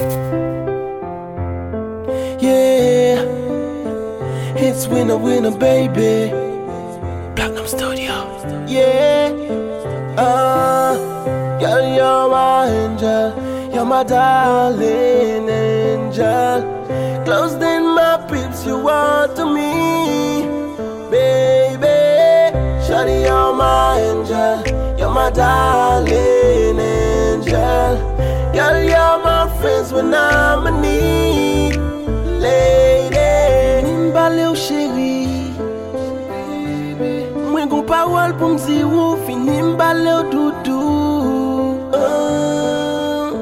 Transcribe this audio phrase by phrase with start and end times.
[0.00, 0.82] Yeah,
[4.56, 6.30] it's winner, winner, baby.
[7.36, 8.66] Platinum Studio.
[8.66, 9.30] Yeah,
[10.18, 10.96] uh,
[11.60, 16.62] girl, you're my angel, you're my darling angel.
[17.24, 20.42] Close in my pips, you are to me,
[21.08, 21.86] baby.
[22.84, 28.14] Shawty, you're my angel, you're my darling angel.
[28.52, 31.76] Girl, you're my friends when I'm in need.
[32.44, 35.14] Lady, mbale ou chéri.
[37.52, 41.80] Mwen goun pawal pou mzi ou fini mbale ou doudou.
[42.00, 43.32] Oh.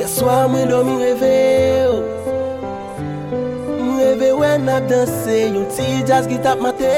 [0.00, 1.36] Yaswa mwen do mi reve
[1.92, 2.00] ou.
[3.76, 6.96] Mwen reve wen ap danse yon ti jazz ki tap mate.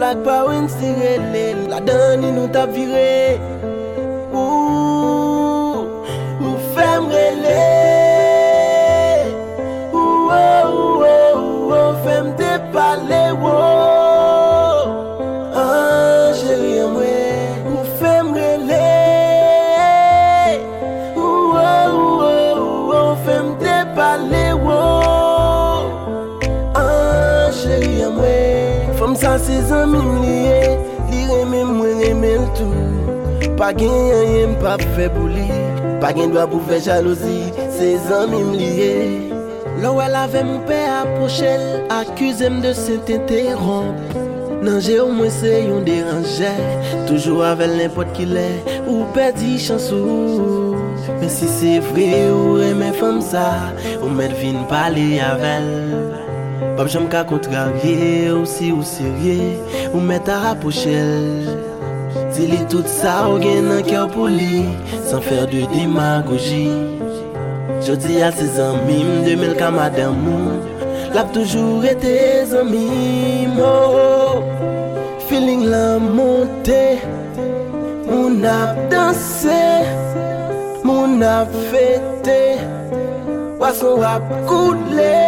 [0.00, 3.59] Black Power inspire le, la dani nou tap vire.
[29.40, 30.76] Se zanmim liye,
[31.10, 35.59] li reme mwen reme l tou Pa genyen yen pa fe pou li
[36.00, 39.30] Pa gen dwa pou fe jalouzi, se zan mim liye.
[39.80, 41.62] Lò wè la ve moun pe aprochel,
[41.94, 44.18] akuzem de se t'interromp
[44.60, 46.50] Nanje ou mwen se yon deranje,
[47.08, 48.48] toujou avèl n'impot ki lè
[48.82, 50.74] Ou pedi chansou,
[51.14, 53.46] men si se vre ou remè fèm sa
[54.02, 55.70] Ou mè vin pale avèl.
[56.76, 59.56] Pap jom ka kontrarye, ou si ou serye,
[59.94, 61.48] ou mè a aprochel
[62.40, 64.62] Dili tout sa ou gen nan kyo pou li
[65.04, 66.70] San fer de demagogi
[67.84, 70.54] Jodi a se zanmim De mel kamad amou
[71.12, 72.14] Lap toujou ete
[72.48, 74.38] zanmim oh, oh.
[75.28, 76.80] Feeling la monte
[78.08, 79.60] Moun ap danse
[80.80, 82.40] Moun ap fete
[83.60, 85.20] Wason ap koule.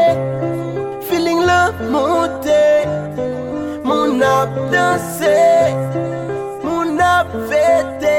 [1.11, 1.61] Feeling la
[1.93, 2.65] monte
[3.84, 5.37] Moun ap danse.
[7.49, 8.19] Fete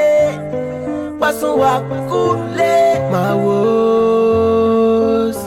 [1.20, 2.76] Wason ap koule
[3.12, 5.38] Ma wos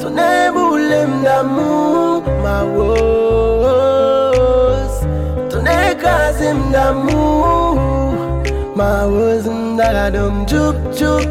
[0.00, 4.14] Tone boulem d'amou Ma wos
[5.50, 7.78] Tone kazem d'amou
[8.76, 9.44] Ma wos
[9.74, 11.28] Ndagadom jup jup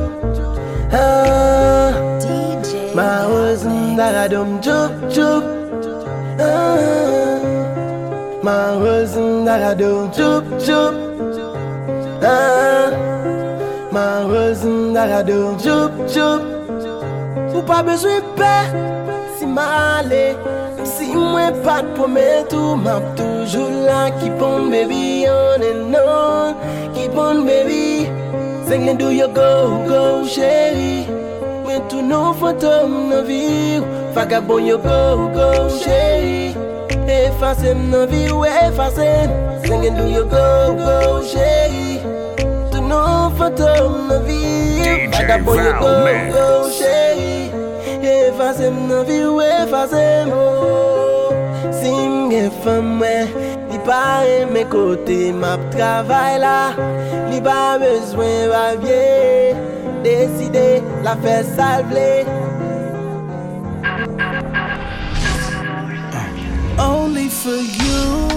[0.92, 1.92] ah.
[2.20, 2.70] DJ.
[2.96, 5.44] Ma wos Ndagadom jup jup
[6.40, 7.40] ah.
[8.44, 11.03] Ma wos Ndagadom jup jup
[13.92, 16.42] Malrezn da la do Joup, joup
[17.54, 18.56] Ou pa bezwe pe
[19.38, 19.66] Si ma
[19.98, 20.36] ale
[20.88, 26.56] Si mwen pat promet ou map Toujou la Keep on baby on and e on
[26.96, 28.08] Keep on baby
[28.70, 31.04] Zengne do yo go, go chéri
[31.66, 33.84] Mwen tou nou fantom nan vi
[34.16, 36.56] Vagabon yo go, go chéri
[37.04, 39.28] Efase m nan vi ou efase
[39.68, 40.48] Zengne do yo go,
[40.80, 41.93] go chéri
[42.94, 44.42] nou fantom nan vi
[45.14, 45.92] Vagabon yo go
[46.34, 47.50] go chéri
[48.14, 50.34] Efase m nan vi ou efase m
[51.80, 53.34] Si m gen fèm mwen
[53.72, 56.58] Li pare mè kote map travay la
[57.32, 59.02] Li ba bezwen bavye
[60.06, 60.68] Deside
[61.06, 62.10] la fè salvle
[66.84, 68.33] Only for you.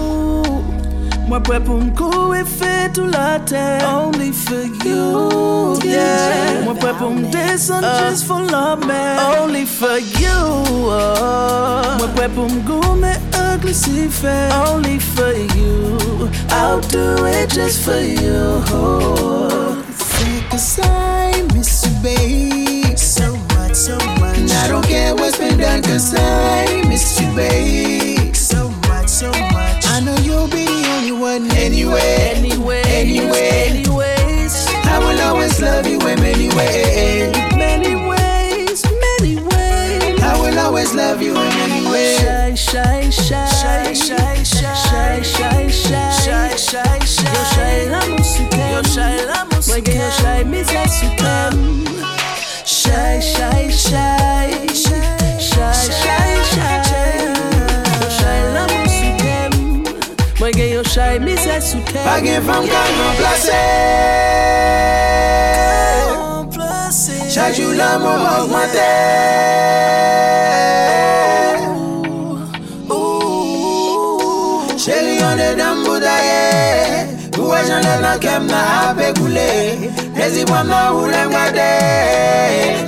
[1.27, 3.83] Mwen prè pou mkou e fè tout la terre.
[3.91, 5.75] Only for you.
[5.83, 6.61] Yeah.
[6.63, 9.19] Mwen prè pou mdescend just for love man.
[9.41, 10.39] Only for you.
[10.87, 11.97] Oh.
[11.99, 13.11] Mwen prè pou mgou me
[13.41, 14.37] ugly si fè.
[14.69, 16.29] Only for you.
[16.55, 18.63] I'll do it just for you.
[20.49, 22.97] Cause I miss you, babe.
[22.97, 24.37] So much, so much.
[24.37, 27.96] And I don't care what's been done, cause I miss you, babe.
[31.17, 32.33] Be the only one anyway.
[32.35, 33.49] Anyway, Anyway.
[33.69, 37.31] anyways, I will always love you in many ways.
[37.55, 40.21] many ways, many ways.
[40.21, 42.19] I will always love you in many ways.
[42.19, 45.21] Shy, shy, shy, Shy, shy, shy, shy.
[45.23, 46.86] shy, shy, Shy,
[61.61, 63.61] sou te Pa gen fam ka remplase.
[66.11, 67.17] Remplase.
[67.33, 68.89] Chak jou la mou augmente.
[74.87, 77.17] Chèri yon de dam boudaye.
[77.37, 79.49] Ou wè jan lè nan kem na apè koule
[80.27, 81.67] Les ibram nan ou lem gade.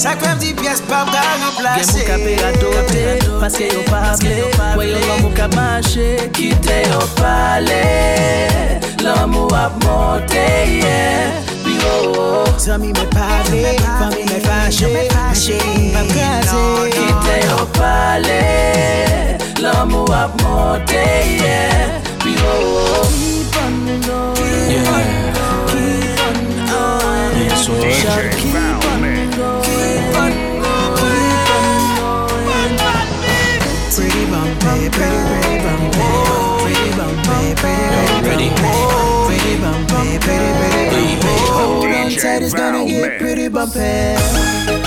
[0.04, 1.94] Sa kwem di pièce pa mga remplace.
[1.96, 3.04] Gen mou ka pe adote,
[3.40, 4.40] paske yo pa ple
[4.76, 7.80] Kwe yo lan mou ka mache, kite yo pale.
[9.06, 10.44] Lan mou ap monte,
[10.84, 11.40] yeah.
[11.64, 11.80] Pi
[12.60, 14.92] Zami me pale, fami me fache.
[15.40, 16.92] Chérie, pa kaze.
[16.92, 18.44] Kite yo pale.
[19.64, 21.08] Lan mou ap monte,
[21.40, 22.04] yeah.
[22.20, 24.29] Pi oh oh Keep on
[27.70, 28.00] on
[33.96, 35.60] Pretty bumpy, pretty,
[39.62, 40.20] bumpy.
[40.20, 41.40] Pretty bumpy.
[41.52, 44.79] Hold on tight, it's gonna get pretty bumpy.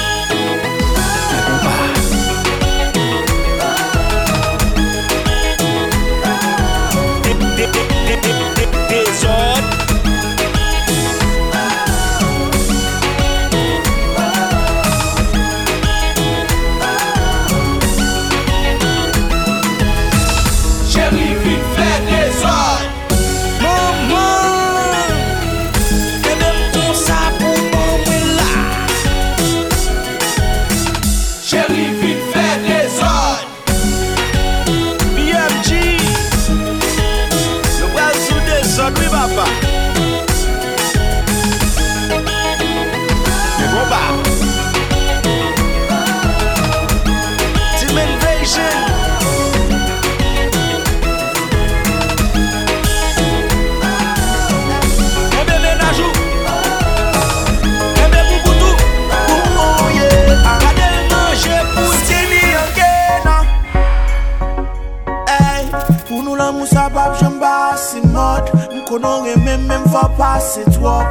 [70.02, 71.06] wap pase twop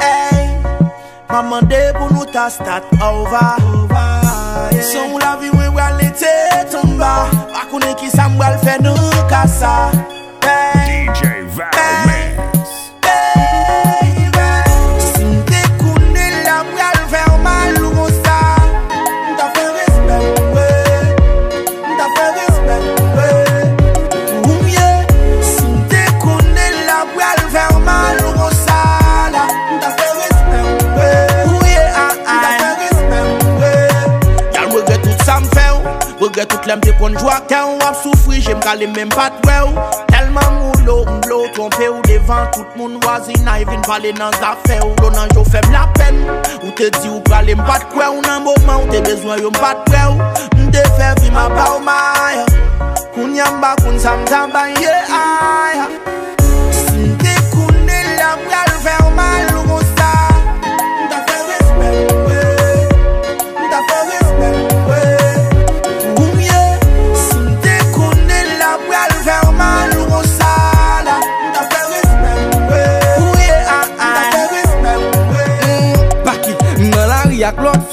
[0.00, 0.60] Ey,
[1.30, 3.56] maman de pou nou ta stat over.
[4.72, 4.82] Yeah.
[4.82, 6.32] Son la vi we wale te
[6.72, 9.90] tomba Wakounen ki sa mwal fe nou kasa
[36.66, 39.84] Lèm te kon jwa kè ou ap soufri, jèm gale mèm pat wè ou.
[40.10, 44.80] Telman mou lò, mblò, trompe ou devan Tout moun wazi na, vin pale nan zafè
[44.82, 46.18] ou Lò nan jò fèm la pen
[46.64, 49.86] Ou te di ou gale mpat kwe ou Nan mouman ou te bezwen yo mpat
[49.86, 50.32] kwe ou.
[50.64, 52.00] Mde fè vi ma pa ou ma
[53.14, 56.15] Koun yamba, koun samzamba, ye aya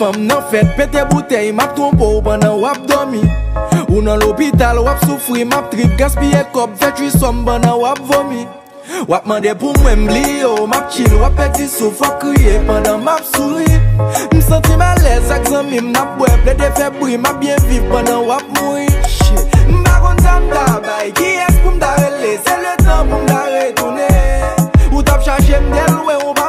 [0.04, 3.22] fam nan fet Pete butey map trompo ou banan wap domi
[3.90, 8.44] Ou nan l'opital wap soufri map trip Gaspye kop vetri som banan wap vomi.
[9.08, 13.24] Wap mande pou mwen bli yo Map chill wap peti souf wap kriye Pendan map
[13.32, 13.70] souri
[14.34, 18.28] M senti malez ak zanmi m nap bwe Ple de febri map bien viv Pendan
[18.28, 18.90] wap mouri.
[19.70, 23.30] M bagon tam tabay Ki es pou m da rele Se le tan pou m
[23.32, 24.12] da retoune
[24.92, 26.43] Ou tap chache m delwe ou ba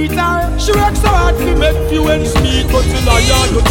[0.00, 0.58] you her.
[0.58, 3.44] She works so hard to make few ends meet, but you your.
[3.52, 3.69] You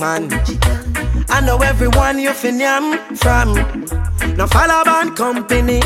[0.00, 0.32] man.
[1.28, 3.52] I know everyone you fin yam from.
[4.36, 5.82] Now follow bad company,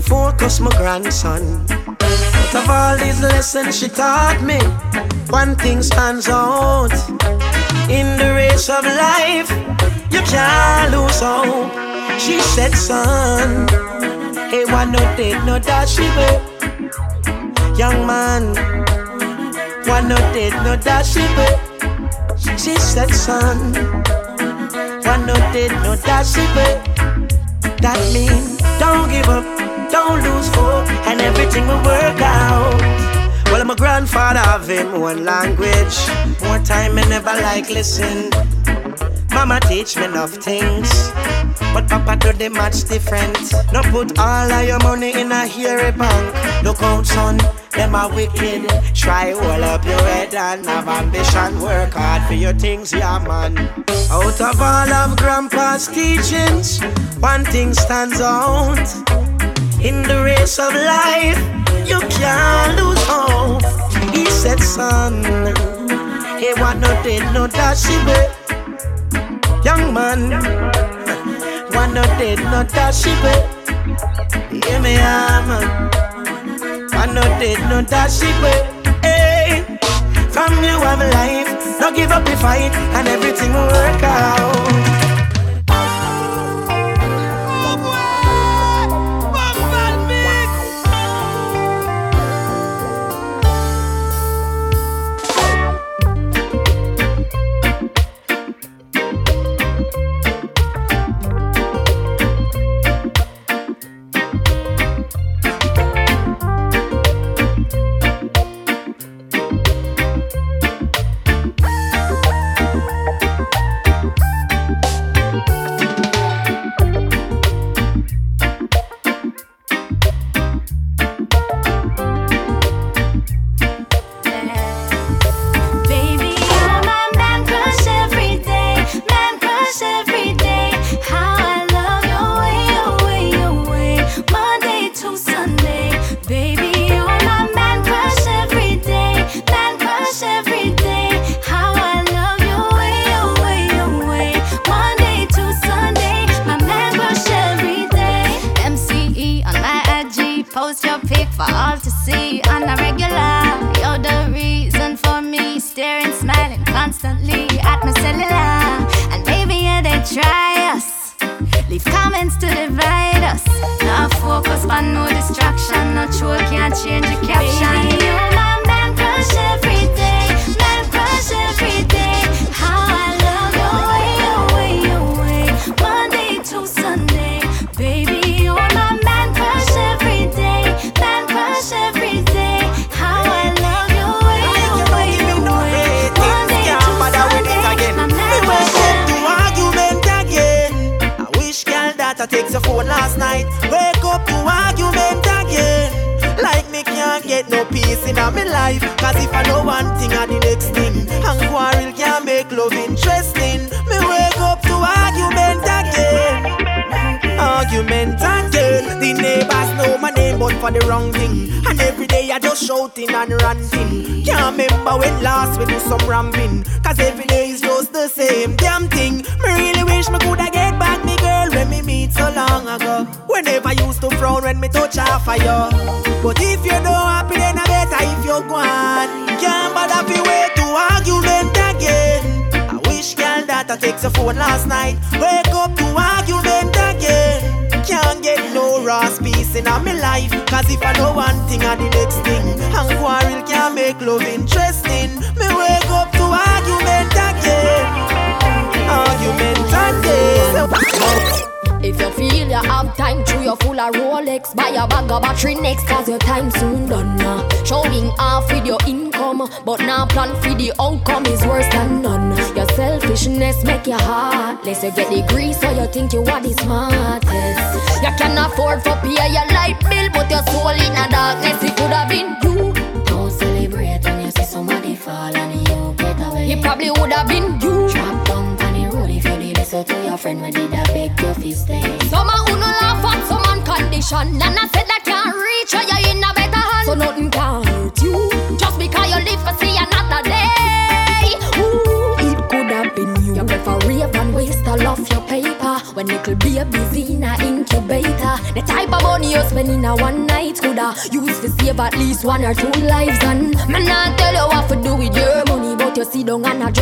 [0.00, 1.42] focus my grandson.
[2.00, 4.58] Out of all these lessons she taught me,
[5.28, 6.94] one thing stands out.
[7.90, 9.50] In the race of life,
[10.10, 11.70] you can't lose hope.
[12.18, 13.68] She said, son,
[14.50, 15.98] hey, one no dead, no dash.
[17.78, 18.42] Young man,
[19.86, 21.16] one no dead, no dash
[22.62, 23.72] She said, son,
[25.02, 26.54] one no dead, no dash it.
[27.80, 29.46] That mean don't give up,
[29.90, 32.78] don't lose hope, and everything will work out.
[33.46, 35.96] Well, my grandfather have him one language.
[36.42, 38.28] More time I never like listen.
[39.32, 40.90] Mama teach me enough things.
[41.72, 43.52] But Papa do the much different.
[43.72, 46.64] No put all of your money in a hairy bank.
[46.64, 47.38] Look out, son,
[47.72, 48.68] them are wicked.
[48.94, 51.60] Try hold up your head and have ambition.
[51.60, 53.56] Work hard for your things, yeah, man.
[54.10, 56.80] Out of all of Grandpa's teachings,
[57.20, 58.88] one thing stands out.
[59.80, 61.38] In the race of life,
[61.88, 63.62] you can't lose hope.
[64.12, 65.22] He said, son,
[66.38, 68.30] he want no dead, no babe.
[69.64, 70.32] Young man,
[71.80, 73.44] want no dead, no dashy babe.
[74.64, 75.66] Hear me, ah, man.
[76.92, 78.66] Want no dead, no dashy babe.
[79.02, 79.78] Hey,
[80.30, 85.09] from you have life, no give up the fight, and everything will work out.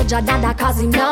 [0.09, 1.08] Judge a dada cause him not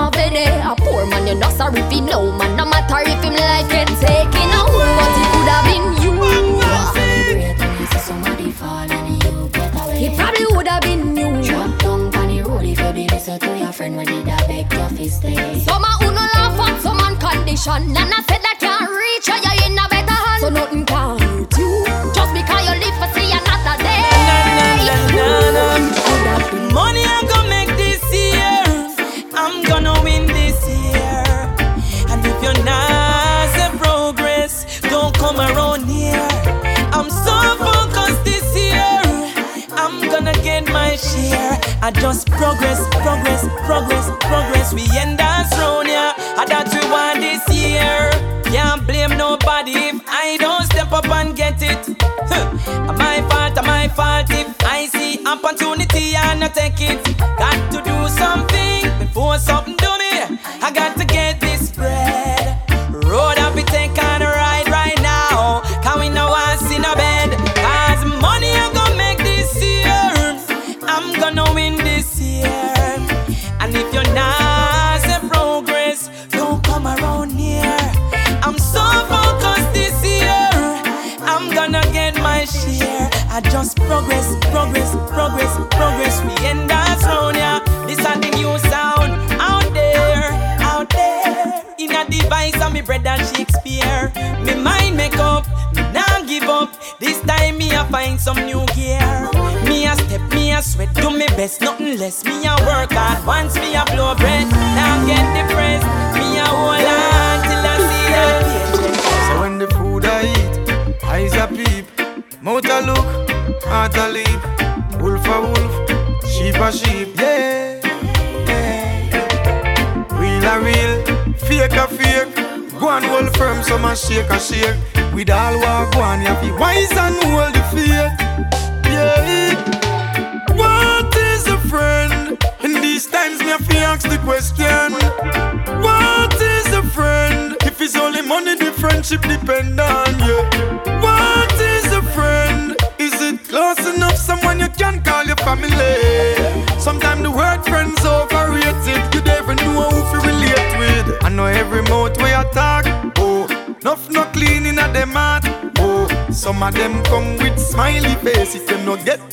[158.27, 158.71] smiley faces.
[158.71, 159.26] You no get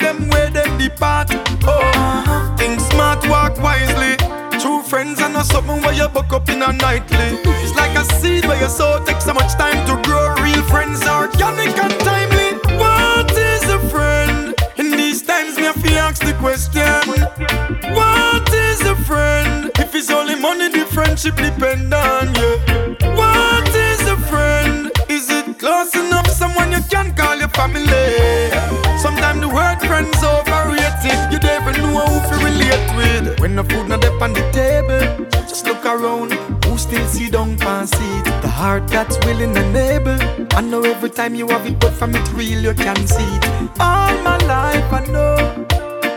[41.23, 43.45] time you have it, but from it real you can see it.
[43.79, 45.36] All my life I know.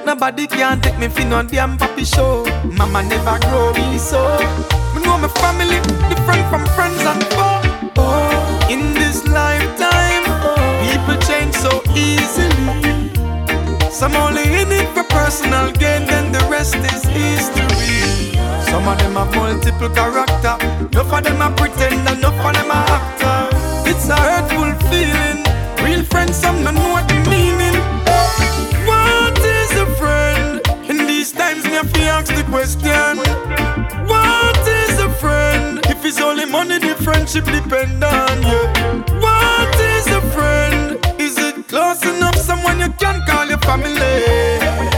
[0.04, 2.44] Nobody can take me fin on damn papi show.
[2.78, 4.20] Mama never grow me so.
[4.94, 5.78] Me know my family
[6.10, 7.60] different from friends and foe.
[8.02, 10.24] Oh, in this lifetime,
[10.82, 13.10] people change so easily.
[13.98, 18.34] Some only in it for personal gain, then the rest is history.
[18.70, 20.56] Some of them have multiple character.
[20.90, 23.45] Enough of them are pretend, enough of them are actor.
[23.90, 25.44] It's a hurtful feeling.
[25.84, 27.76] Real friends, some don't know what the meaning.
[28.86, 30.60] What is a friend?
[30.90, 33.18] In these times, me have to ask the question.
[34.06, 35.80] What is a friend?
[35.86, 38.62] If it's only money, the friendship depend on you.
[39.20, 40.98] What is a friend?
[41.20, 42.36] Is it close enough?
[42.36, 44.16] Someone you can call your family.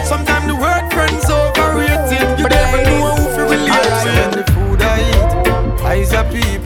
[0.05, 2.38] Sometimes the word friends overrated.
[2.38, 4.33] You never know who to relate with.
[4.38, 6.62] The food I eat, eyes a peep,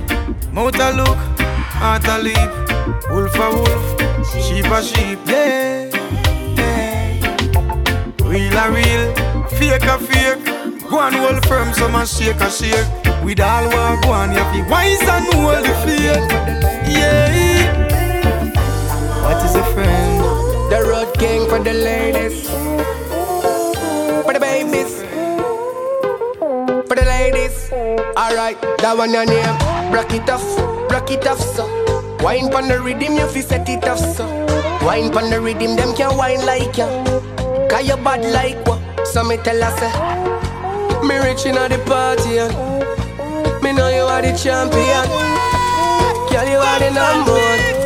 [0.52, 1.18] mouth a look,
[1.83, 2.53] heart a leap.
[3.11, 3.85] Wolf a wolf,
[4.31, 5.18] sheep a sheep.
[5.27, 5.90] Yeah,
[6.57, 7.18] yeah.
[8.23, 9.05] Real a real,
[9.59, 10.45] fake a fake.
[10.88, 12.87] Go and hold firm, some a shake a shake.
[13.25, 16.27] With all what go on, you be wise and hold the faith.
[16.88, 17.31] Yeah.
[19.25, 20.21] What is a friend?
[20.71, 22.49] The road king for the ladies,
[24.25, 24.92] for the babies,
[26.88, 27.71] for the ladies.
[28.16, 29.57] Alright, that one your name.
[29.92, 30.42] Rock it off,
[30.92, 31.64] rock it off, so.
[32.22, 34.24] Wine pon the rhythm, you fi set it off, so.
[34.85, 36.87] Wine pon the rhythm, them can wine like ya.
[37.68, 38.81] Cause you bad like what?
[39.07, 39.92] So me tell her say,
[41.07, 42.52] me rich inna the party, and
[43.62, 45.07] me know you are the champion.
[46.31, 47.83] Girl, you are the number one.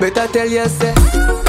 [0.00, 1.45] Better tell you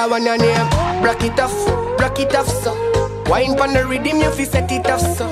[0.00, 1.04] that one your name.
[1.04, 1.52] Rock it off,
[2.00, 2.72] rock it off so.
[3.28, 5.26] Wine pon the rhythm, you fi set it off so.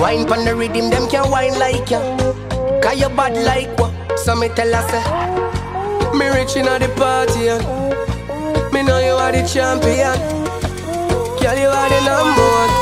[0.00, 2.00] Wine pon the rhythm, them can wine like ya.
[2.80, 3.92] Cause you bad like what?
[4.18, 5.04] So me tell her say
[6.16, 10.16] Me rich inna the party and Me know you are the champion.
[11.40, 12.72] Girl, you are the number one.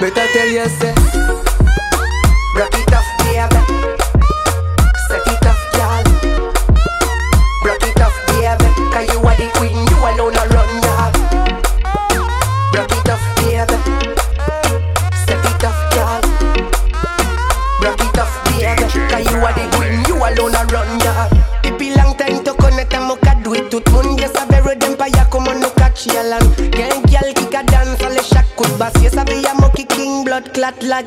[0.00, 1.09] Better tell you say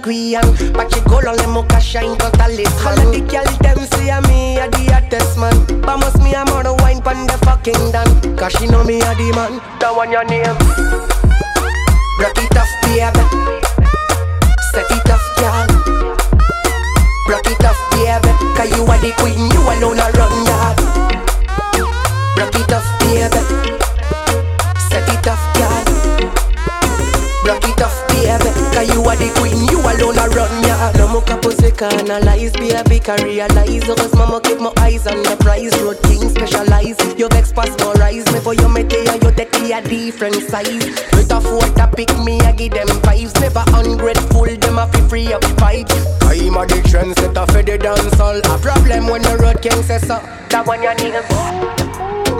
[0.06, 3.80] we and Patch it gold on the mocha shine totally All of the girl them
[3.92, 5.56] see a me a the hottest man.
[5.84, 8.08] Must me a more wine pon the fucking dan.
[8.38, 10.56] Cause she know me a the man, that one your name.
[12.20, 13.24] Rock it off, baby.
[14.72, 15.68] Set it off, girl
[17.28, 18.32] Rock it off, baby.
[18.56, 20.80] Cause you are the queen, you alone a run, yard.
[22.38, 23.83] Rock it off, baby
[27.44, 31.08] Rock it off, baby Cause you are the queen, you alone a run ya No
[31.08, 33.00] more kapusika, analyze, baby.
[33.00, 35.76] Can realize, cause mama keep my eyes on the prize.
[35.84, 38.26] Road king specialize, your vex pass more rise.
[38.32, 40.86] Me for your mete your decky a different size.
[41.14, 43.36] With for what a pick me, I give them vibes.
[43.42, 45.92] Never ungrateful, them a feel free up vibes
[46.24, 50.02] I'm a the trendsetter for the dance all A problem when the road king says
[50.08, 51.22] so That one your nigga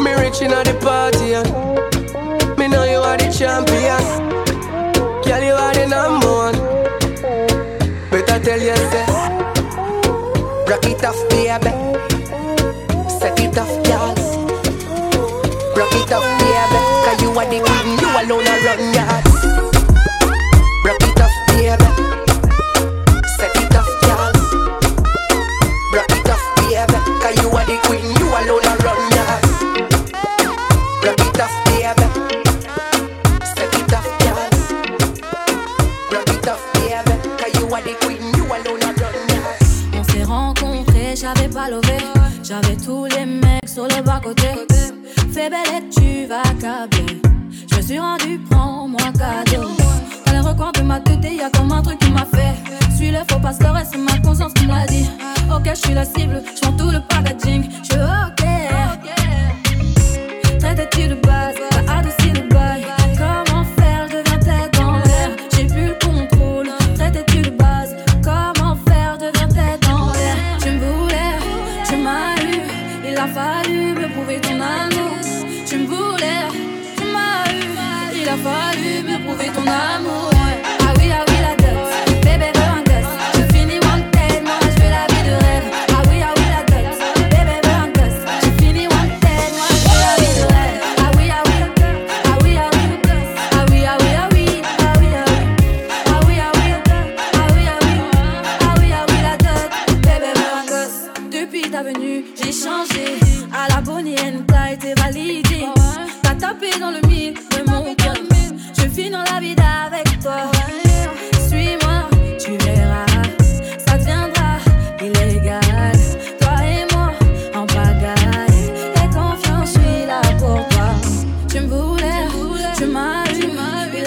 [0.04, 4.33] Me reaching at the party, and me know you are the champion.
[5.26, 6.58] Girl, you are the number one.
[8.12, 9.10] Better tell yourself.
[10.70, 11.72] Rock it off, baby.
[13.20, 14.14] Set it off, girl.
[15.78, 16.80] Rock it off, baby.
[17.06, 19.13] Cause you are the queen, you alone are run, yeah.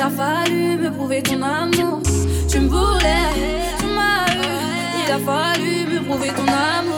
[0.07, 2.01] Il a fallu me prouver ton amour.
[2.49, 3.27] Tu me voulais,
[3.81, 5.05] tu m'as eu.
[5.05, 6.95] Il a fallu me prouver ton amour.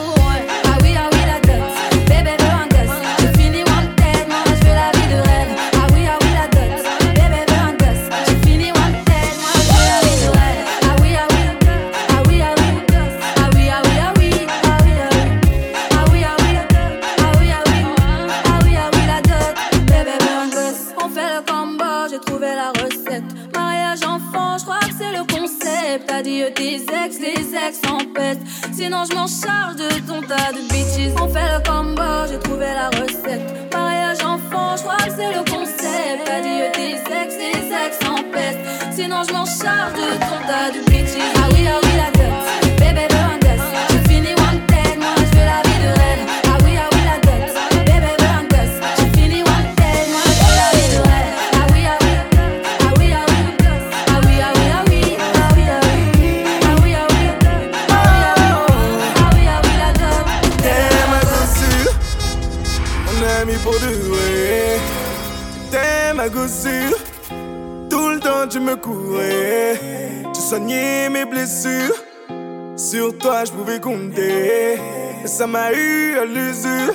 [75.25, 76.93] Ça m'a eu à l'usure.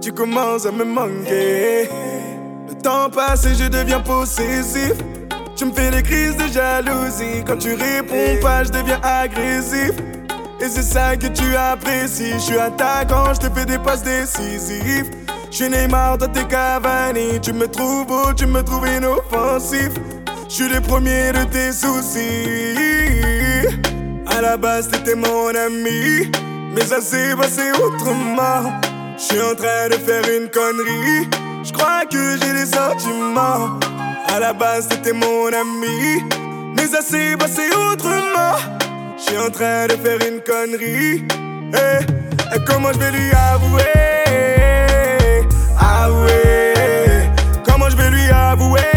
[0.00, 1.88] Tu commences à me manquer.
[2.68, 4.94] Le temps passe et je deviens possessif.
[5.56, 7.42] Tu me fais des crises de jalousie.
[7.46, 9.92] Quand tu réponds pas, je deviens agressif.
[10.60, 12.34] Et c'est ça que tu apprécies.
[12.34, 15.10] Je suis attaquant, je te fais des passes décisives.
[15.50, 17.40] Je suis Neymar, dans t'es Cavani.
[17.42, 19.90] Tu me trouves beau, tu me trouves inoffensif.
[20.48, 23.11] Je suis le premier de tes soucis
[24.42, 26.28] la base t'étais mon ami,
[26.74, 28.72] mais ça s'est passé autrement.
[29.16, 31.28] Je suis en train de faire une connerie,
[31.62, 33.78] je crois que j'ai des sentiments.
[34.26, 36.24] À la base t'étais mon ami,
[36.76, 38.56] mais ça s'est passé autrement.
[39.16, 41.24] Je suis en train de faire une connerie,
[41.74, 43.82] eh, comment je vais lui avouer?
[45.78, 47.30] Avouer,
[47.64, 48.91] comment je vais lui avouer?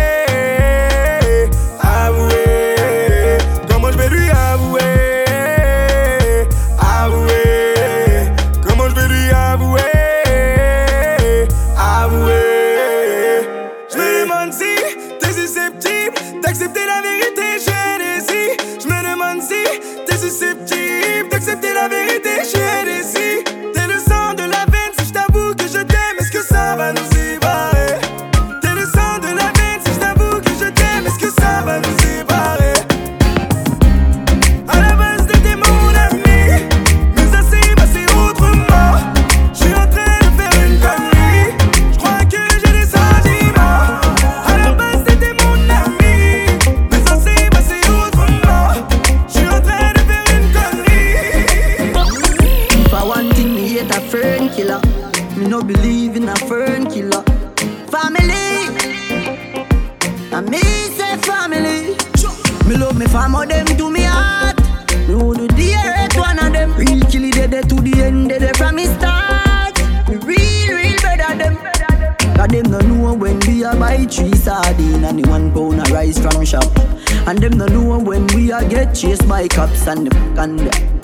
[78.95, 80.94] Chased by cops and the and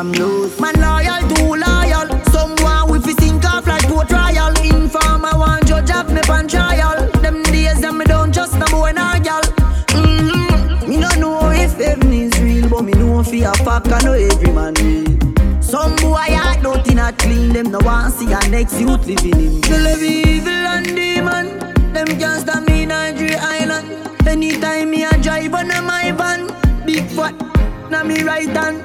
[0.00, 2.08] and blues Man loyal too loyal.
[2.26, 4.52] Someone with fi sink off like poor trial.
[4.62, 7.10] Informer one judge have me pan trial.
[7.22, 9.42] Them days them me don't trust no boy nor gal.
[9.96, 10.88] Mm-hmm.
[10.88, 14.12] Me no know if heaven is real But me know fi a fuck I know
[14.12, 15.62] every man real.
[15.62, 19.60] Some boy heart dirty not clean Them no want see a next youth living in.
[19.62, 21.46] They live evil and demon
[21.94, 23.88] Them can't stop me in Nigeria Island.
[24.26, 26.48] Anytime me a drive on a my van
[26.84, 27.34] Big fat,
[27.90, 28.84] now me right hand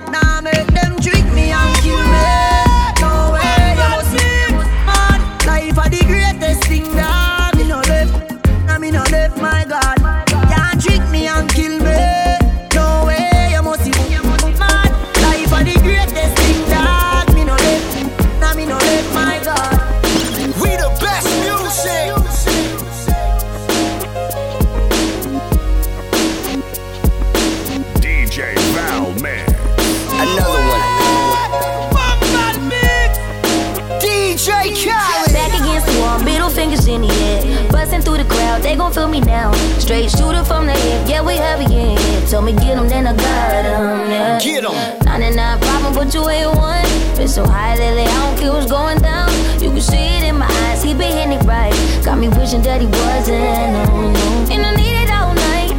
[42.42, 44.40] Told me get 'em, then I got 'em, yeah.
[44.40, 44.74] Get 'em.
[45.06, 46.88] 99 problem, but you ain't one.
[47.16, 49.30] Been so high lately, I don't care what's going down.
[49.62, 51.72] You can see it in my eyes, he been hitting it right.
[52.04, 53.44] Got me wishing that he wasn't,
[53.76, 54.54] no, no.
[54.54, 55.72] And I need it all night.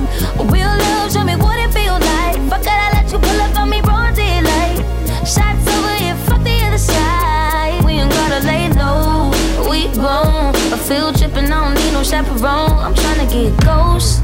[0.54, 2.38] Real love, show me what it feel like.
[2.48, 4.78] Fuck it, I let you pull up on me, broad daylight.
[5.26, 7.82] Shots over here, fuck the other side.
[7.84, 9.32] We ain't gotta lay low,
[9.68, 10.54] we grown.
[10.70, 12.78] A field tripping, I don't need no chaperone.
[12.86, 14.22] I'm tryna get ghost.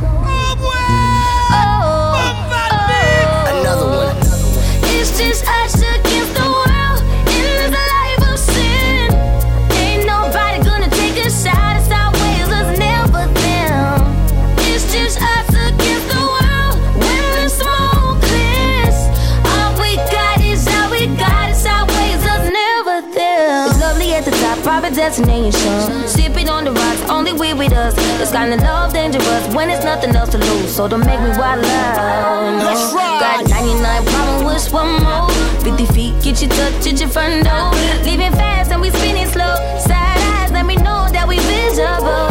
[25.08, 26.06] Destination.
[26.06, 27.94] Sipping on the rocks, only we with us.
[28.18, 30.74] This kind of love dangerous when it's nothing else to lose.
[30.74, 32.58] So don't make me wild out.
[32.58, 32.64] No.
[32.66, 33.20] Let's ride.
[33.20, 35.30] Got 99 problem with one more.
[35.64, 37.70] 50 feet, get you touch at your front door.
[38.04, 39.54] Leaving fast and we spinning slow.
[39.78, 42.27] Side eyes, let me know that we visible.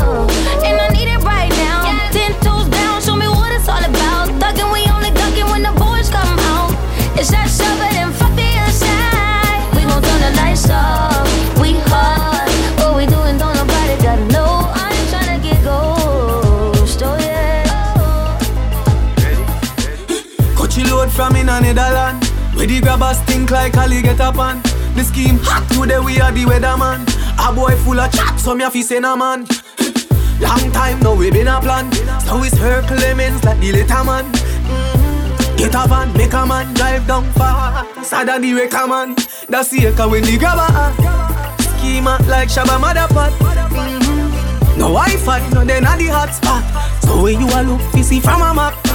[21.48, 22.24] In a Netherland.
[22.56, 24.62] Where the grabbers think like Ali get up on.
[24.96, 27.06] The scheme hot today we are the weatherman.
[27.40, 29.46] A boy full of chat, so me a fi nah man.
[30.42, 31.92] Long time now we been a plan.
[32.26, 34.26] So it's her Clemens like the little man.
[34.32, 35.58] Mhm.
[35.58, 37.86] Get a van, make a man drive down far.
[38.04, 39.16] Sadder the wrecker man.
[39.50, 41.62] That's the echo when the grabber act.
[41.62, 43.32] Schema like Shabba Motherpot.
[43.72, 44.78] Mhm.
[44.78, 46.64] No Wi-Fi, no then at the hot spot.
[47.04, 48.87] So when you a look, you see from a map.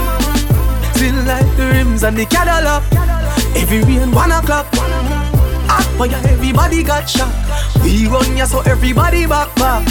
[1.03, 2.85] Still like the rims and the Cadillac.
[3.57, 4.67] Every rain one o'clock.
[5.67, 7.35] Hot fire, everybody got shot.
[7.83, 9.83] We run ya so everybody back back.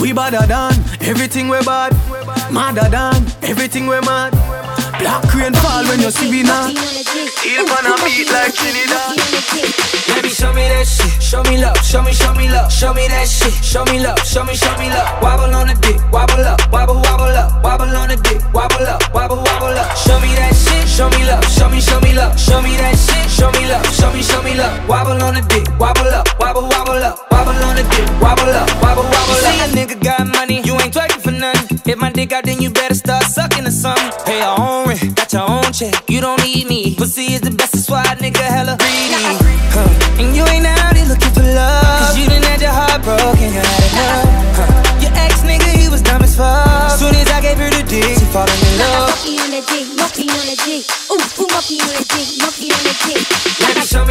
[0.00, 1.92] We badder than everything we bad.
[2.50, 4.34] Madder than everything we mad.
[4.98, 6.70] Black rain fall when you see we not.
[7.42, 9.18] Heal on a beat like Trinidad.
[10.14, 11.22] Baby, show me that shit.
[11.22, 11.76] Show me love.
[11.84, 12.72] Show me, show me love.
[12.72, 13.52] Show me that shit.
[13.64, 14.18] Show me love.
[14.20, 15.22] Show me, show me love.
[15.22, 15.98] Wobble on the dick.
[16.12, 16.60] Wobble up.
[16.70, 17.62] Wobble, wobble up.
[17.64, 18.40] Wobble on the dick.
[18.54, 19.02] Wobble up.
[19.12, 19.96] Wobble, wobble up.
[19.96, 20.88] Show me that shit.
[20.88, 21.44] Show me love.
[21.50, 22.38] Show me, show me love.
[22.38, 23.30] Show me that shit.
[23.30, 23.84] Show me love.
[23.94, 24.88] Show me, show me love.
[24.88, 25.66] Wobble on the dick.
[25.78, 26.28] Wobble up.
[26.38, 27.33] Wobble, wobble up.
[27.34, 28.06] Wobble on the dick.
[28.22, 28.70] Wobble up.
[28.78, 29.50] Wobble, wobble up.
[29.50, 30.62] See a nigga got money.
[30.62, 31.80] You ain't twerking for nothing.
[31.84, 34.10] Hit my dick out, then you better start sucking or something.
[34.24, 35.16] Pay your own rent.
[35.16, 35.94] Got your own check.
[36.08, 36.94] You don't need me.
[36.94, 37.72] Pussy is the best.
[37.72, 39.18] That's why a nigga hella greedy.
[39.74, 40.22] Huh.
[40.22, 42.06] And you ain't out here looking for love.
[42.06, 43.50] Cause you done had your heart broken.
[43.50, 44.30] You had enough.
[44.54, 45.02] Huh.
[45.02, 46.94] Your ex nigga, he was dumb as fuck.
[46.98, 49.10] Soon as I gave her the dick, she falling in love.
[49.10, 50.93] Monkey on the dick, monkey on the dick.
[51.64, 51.80] Ooh, ooh,
[52.44, 53.24] monkey on the dick,
[53.60, 54.04] monkey on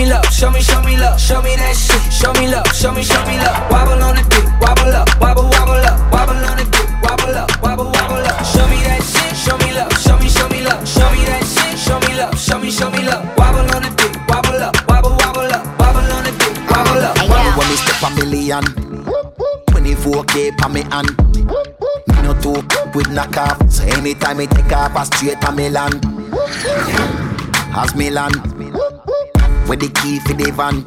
[0.00, 2.00] me love, show me, show me love, show me that shit.
[2.12, 3.56] Show me love, show me, show me love.
[3.70, 7.48] Wobble on the dick, wobble up, wobble, wobble up, wobble on the dick, wobble up,
[7.62, 8.44] wobble, wobble up.
[8.44, 11.44] Show me that shit, show me love, show me, show me love, show me that
[11.44, 13.24] shit, show me love, show me, show me love.
[13.40, 17.16] Wobble on the dick, wobble up, wobble, wobble up, wobble on the dick, wobble up.
[17.24, 17.56] Wow.
[17.56, 18.64] When me step a million,
[19.72, 20.28] when he vote
[20.68, 21.16] me hand.
[22.04, 22.60] Me no too
[22.92, 26.19] with knock off, so anytime me take off, I straight to Milan.
[26.32, 28.32] As Milan,
[29.68, 30.82] with the key for the van.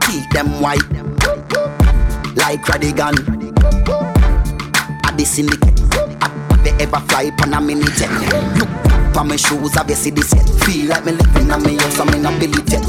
[0.00, 0.82] Keep them white,
[2.36, 3.14] like Radigan.
[5.04, 5.80] At the syndicate,
[6.22, 8.10] I they ever fly on a mini jet.
[8.58, 8.68] Look,
[9.14, 10.48] for my shoes, you see this yet?
[10.64, 12.82] Feel like me living on me house, I'm in a Billy jet.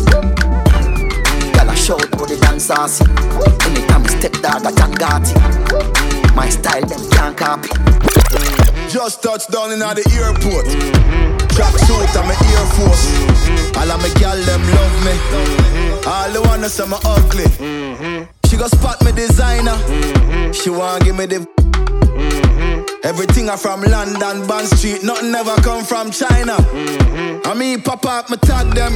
[1.54, 3.06] Girl, I shout how the dance saucy.
[3.66, 6.36] Anytime me step dog, I John Gotti.
[6.36, 8.15] My style, them can't copy.
[8.90, 10.66] Just touched down in the airport.
[11.56, 13.06] Track suit and my Air Force.
[13.78, 15.16] All of my gal them love me.
[16.06, 17.48] All the wanna say me ugly.
[18.48, 19.78] She go spot me designer.
[20.54, 21.48] She want give me the.
[23.04, 26.56] Everything I from London, Bond Street, nothing ever come from China.
[27.46, 28.94] I mean, pop up, me tag them.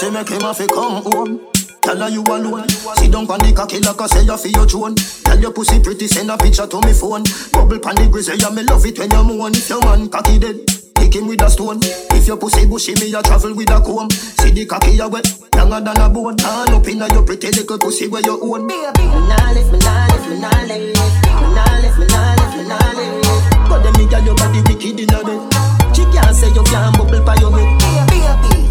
[0.00, 1.40] Pussy make him to come home.
[1.82, 2.66] Tell her you alone.
[2.96, 4.96] Sit down on the cocky like I say you feel your drone.
[4.96, 7.20] Tell your pussy pretty, send a picture to me phone.
[7.52, 9.52] Bubble pan the grizzly, yeah, me love it when you moan.
[9.52, 10.56] If your man cocky dead,
[10.96, 11.84] kick him with a stone.
[12.16, 14.08] If your pussy bushy, me a travel with a comb.
[14.40, 16.40] See the cocky you wet, younger than a bone.
[16.40, 18.72] Turn up inna your pretty little pussy where you own.
[18.72, 22.40] Baby, me nah lift, me nah lift, me nah lift, me nah lift, me nah
[22.40, 23.68] lift, me nah lift.
[23.68, 25.44] But them me girl your body wicked inna bed.
[25.92, 27.68] She can't say you can't bubble pa your head.
[28.08, 28.69] Baby,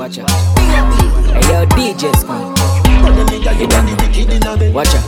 [0.00, 0.30] Watch out.
[0.30, 2.56] Hey yo, DJ Skunk.
[4.74, 5.04] Watch out.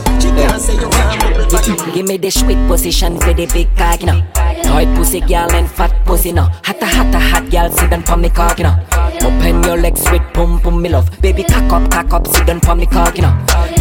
[1.95, 4.23] Give me the sweet position for the big cock, you know.
[4.61, 6.43] Tight pussy girl and fat pussy, no.
[6.43, 8.77] Hotta, hotta, hot girl, sit down for me cock, you know.
[9.23, 11.09] Open your legs, sweet pum pum, me love.
[11.21, 13.33] Baby, cock up, cock up, sit down for me cock, you know.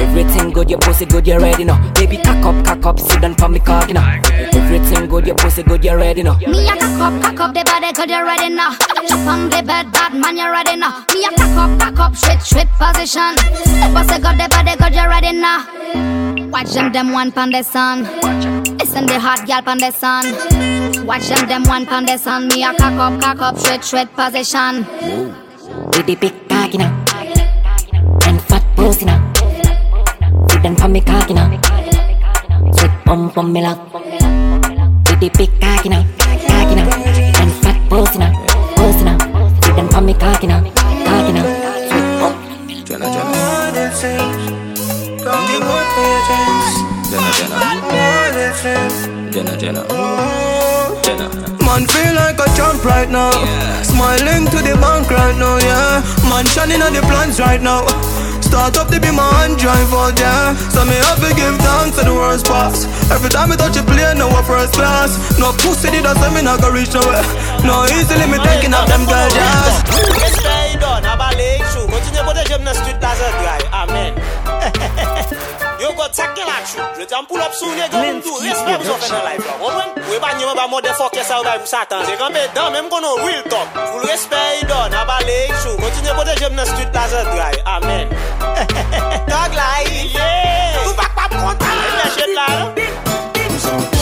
[0.03, 1.78] Everything good, your pussy good, you ready, now.
[1.94, 4.20] Baby, cock up, cock up, sit down for me cock, you know.
[4.53, 6.36] Everything good, your pussy good, you ready, no.
[6.38, 8.74] Me a cock up, cock up the body, cause you ready now.
[9.07, 11.05] Chop on the bed, bad man, you ready now.
[11.14, 13.36] Me a cock up, cock up, straight, straight position.
[13.38, 16.50] Step us, got the body, cause you ready now.
[16.50, 18.03] Watch them, them one pon the sun.
[18.78, 20.24] Listen the hot gal pon the sun.
[21.07, 22.48] Watch them, them one pon the sun.
[22.48, 24.82] Me a cock up, cock up, straight, straight position.
[25.92, 27.12] The big cock, you
[30.63, 31.61] Sit down for me cock, you know.
[32.73, 33.81] Sweet pum pum, me love.
[33.93, 36.05] With the big cock, you know.
[36.47, 36.87] Cock, you know.
[37.43, 38.31] And fat pussy, now.
[38.77, 39.19] Pussy, now.
[39.61, 40.63] Sit down for me cock, you know.
[40.63, 41.43] Cock, you know.
[41.91, 42.33] Sweet pum.
[42.87, 43.35] Jenna, Jenna.
[45.19, 46.71] Don't give up your dreams.
[47.11, 47.59] Jenna, Jenna.
[47.83, 49.35] More than friends.
[49.35, 49.83] Jenna, Jenna.
[49.91, 51.01] Oh.
[51.03, 51.27] Jenna.
[51.67, 53.33] Man feel like a champ right now.
[53.83, 56.07] Smiling to the bank right now, yeah.
[56.31, 57.83] Man shining on the plans right now.
[58.53, 60.53] Start up to be my hand drive out, yeah.
[60.68, 62.84] So me have to give thanks to the worst pass.
[63.11, 65.16] Every time I touch a plane, no a first class.
[65.40, 67.24] No pussy that say me not go reach nowhere.
[67.64, 69.80] No easily me taking up them girls, yes.
[70.20, 70.53] Respect
[75.83, 76.83] Yo go takin at you.
[76.97, 78.39] Je di an pou lop sou nega ou mdou.
[78.39, 79.55] Respect msou fè nan life la.
[79.59, 79.89] Konwen?
[80.07, 82.05] Ou e ba nye mwen ba mode fokè sa ou ba msatan.
[82.07, 83.66] Se kan pe dan, men mkono real talk.
[83.91, 85.74] Fou respect yi don, abale yi chou.
[85.83, 87.59] Kontinye pote jem nan street plaza dry.
[87.66, 88.14] Amen.
[89.33, 90.07] Dog la yi.
[90.14, 90.78] Yeah.
[90.85, 91.83] Tou bak pap kontan.
[91.83, 94.01] E mwen chet la la.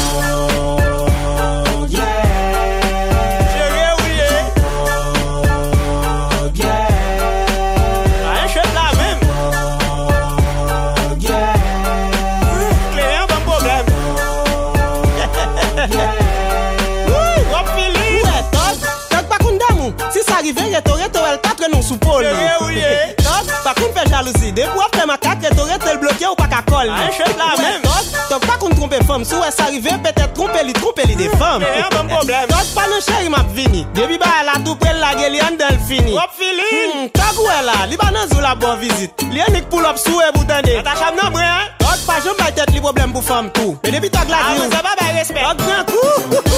[24.04, 24.52] de jalousie.
[24.52, 27.52] De pou ap te makak, eto rete l blokye ou pa kakol An chep la
[27.60, 27.84] men
[28.30, 31.62] Tok pa kon trompe fom, sou es arrive Petet trompe li, trompe li de fom
[31.62, 35.78] Tok pa nan cheri map vini Debi ba el atou prel la geli an del
[35.88, 36.14] fini.
[36.16, 37.98] Wop fili Tok ou el la, li
[38.40, 42.06] la bon vizit Li enik pou lop sou e boutande Ata cham nan bre Tok
[42.06, 44.70] pa jom bay tet li problem pou fom tou Pe debi tok la di ou
[44.70, 45.44] An mou respect.
[45.44, 46.49] Tok gen kou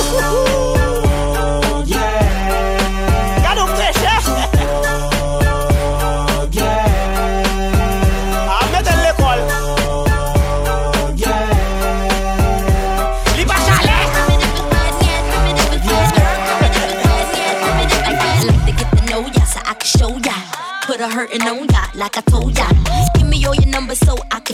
[21.33, 22.82] A on ya like I told ya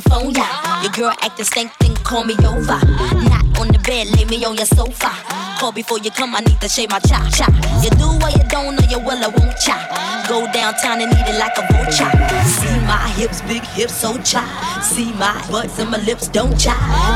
[0.08, 0.82] phone, yeah.
[0.82, 2.80] Your girl act the same thing, call me over.
[3.28, 5.12] Not on the bed, lay me on your sofa.
[5.58, 7.46] Call before you come, I need to shave my cha cha.
[7.82, 9.76] You do what you don't, know you will, I won't cha.
[10.28, 12.10] Go downtown and eat it like a vulture.
[12.46, 14.44] See my hips, big hips, so cha.
[14.82, 16.74] See my butts and my lips, don't cha.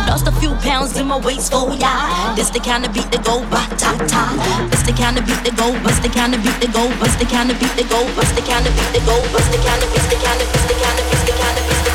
[0.08, 2.34] Lost a few pounds in my waist, for ya.
[2.34, 4.24] This the kind of beat that go ba ta ta.
[4.70, 7.18] This the kind of beat that go, bust the kind of beat that go, bust
[7.18, 9.58] the kind of beat that go, bust the kind of beat that go, bust the
[9.62, 11.84] kind of beat, the kind of beat, the kind of beat, the the kind of
[11.86, 11.91] beat.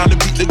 [0.00, 0.49] time to beat the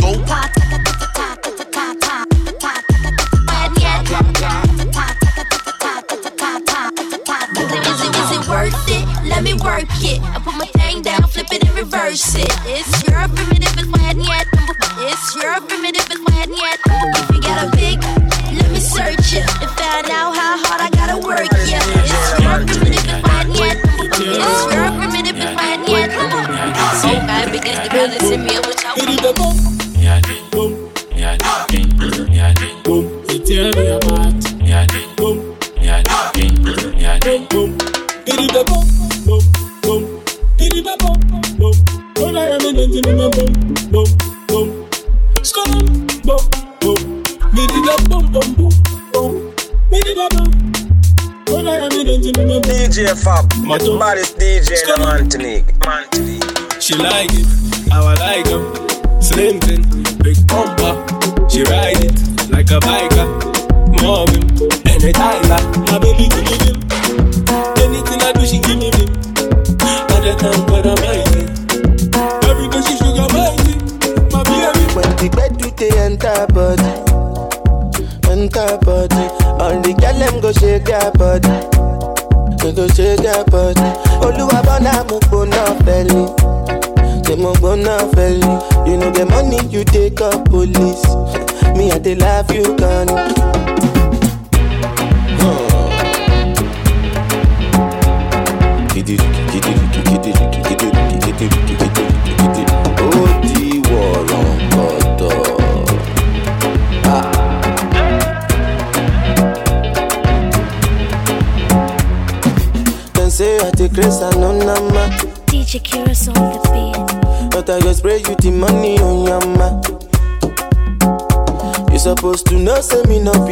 [122.69, 123.48] know say me no.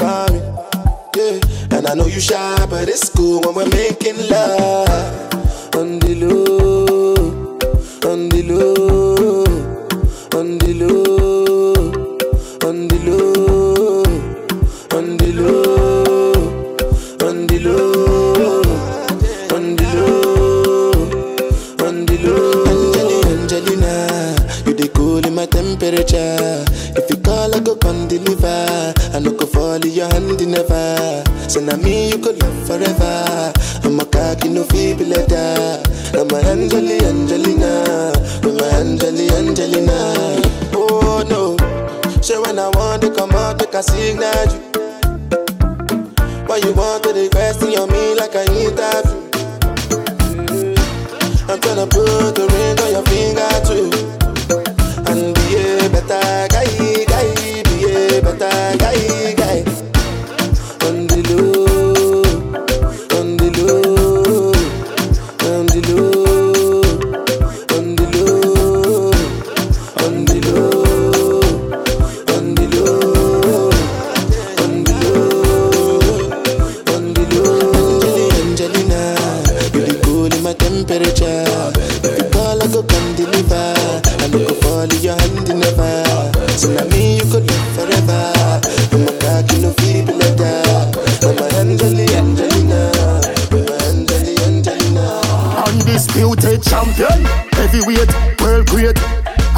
[0.00, 1.38] Yeah,
[1.70, 4.91] and I know you shy, but it's cool when we're making love.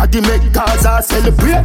[0.05, 1.65] Adi make Gaza celebrate.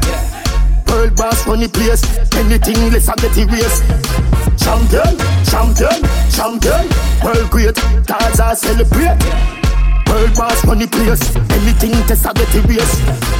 [0.85, 2.01] Pearl bars run the place.
[2.37, 3.83] Anything less than the race.
[4.55, 5.11] Champion,
[5.43, 5.99] champion,
[6.31, 6.87] champion.
[7.21, 7.75] World great.
[8.07, 9.19] Gaza celebrate.
[10.05, 11.35] Pearl bars run the place.
[11.51, 13.38] Anything less I get erased.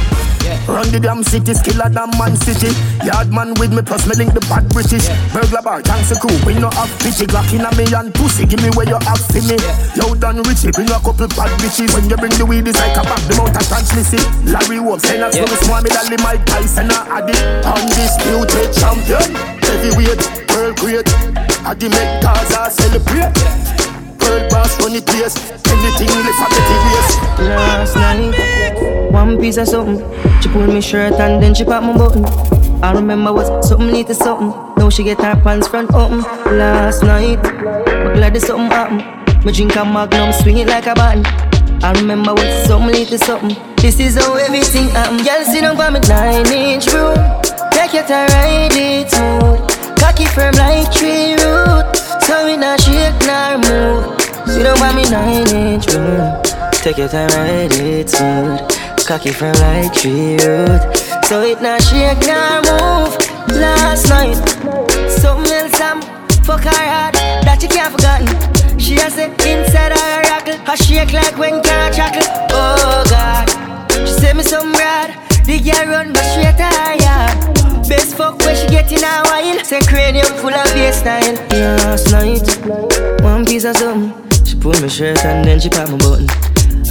[0.70, 2.70] Run the damn city, skiller than man city.
[3.02, 5.10] Yard man with me, plus me link the bad British.
[5.34, 7.26] Burglar bar, thanks a crew, we no have pity.
[7.26, 9.58] Glock in a me and pussy, give me where you have for me.
[9.98, 11.90] Yo, done richie, bring a couple bad bitches.
[11.90, 14.22] When you bring the weed, it's like a back, the mouth a transmission.
[14.46, 15.50] Larry Wolf, saying that's yeah.
[15.66, 17.42] small, me dally Mike Tyson, a addict.
[17.66, 19.26] Undisputed champion,
[19.66, 20.22] heavyweight,
[20.54, 21.10] world great.
[21.66, 23.99] I the make Gaza celebrate.
[24.30, 25.34] World boss run the place.
[25.66, 27.18] Anything less, I get erased.
[27.50, 29.98] Last night, one piece of something.
[30.40, 32.24] She pulled me shirt and then she popped my button.
[32.82, 34.50] I remember was something little something.
[34.76, 36.20] Now she get her pants front open.
[36.56, 38.98] Last night, but glad there's something happen.
[39.44, 41.26] Me drink a magnum, swing it like a button.
[41.82, 43.56] I remember was something little something.
[43.76, 45.24] This is how everything happen.
[45.24, 47.16] Girl, sit down by me nine inch room.
[47.72, 49.98] Take your time, ride it smooth.
[49.98, 51.96] Cocky firm like tree root.
[52.22, 54.19] So we not shake nor move.
[54.50, 56.42] Sit down by me nine inch room.
[56.72, 58.58] Take your time, ride it smooth.
[59.06, 60.82] Cocky from like tree root.
[61.24, 63.14] So it not shake nor move.
[63.56, 64.34] Last night,
[65.08, 66.02] something else I'm
[66.42, 67.14] fuck her hard
[67.46, 68.26] that you can't forgotten.
[68.78, 70.58] She has it inside her rockle.
[70.66, 72.26] Her shake like when can't chuckle.
[72.50, 73.46] Oh God,
[73.92, 75.14] she send me some rad.
[75.46, 77.88] The girl run but her yard.
[77.88, 79.64] Best fuck when she get in a while.
[79.64, 81.34] Say cranium full of bass style.
[81.50, 84.30] Last night, one piece of something.
[84.60, 86.26] Pulled my shirt and then she popped my button.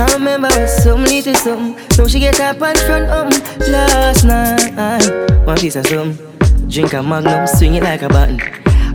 [0.02, 1.98] I remember it was something little something.
[2.00, 3.30] Now she get her pants front um
[3.70, 5.46] last night.
[5.46, 6.18] One piece of something.
[6.68, 8.42] Drink a magnum, swing it like a button.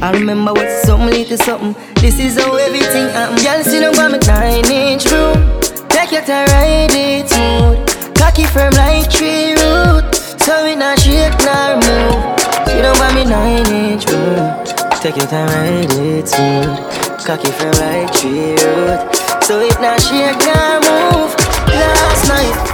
[0.02, 1.76] I remember what something little something.
[2.02, 3.36] This is how everything happen.
[3.44, 5.60] Girl, sit down by me nine inch room.
[5.88, 8.16] Take your time, ride it smooth.
[8.16, 10.14] Cocky firm like tree root.
[10.42, 12.40] So we not shake nor move.
[12.66, 14.64] Sit down by me nine inch room.
[14.98, 17.03] Take your time, ride it smooth.
[17.24, 18.54] Cocky for right tree
[19.46, 21.34] So it not, she can't move.
[21.68, 22.73] Last night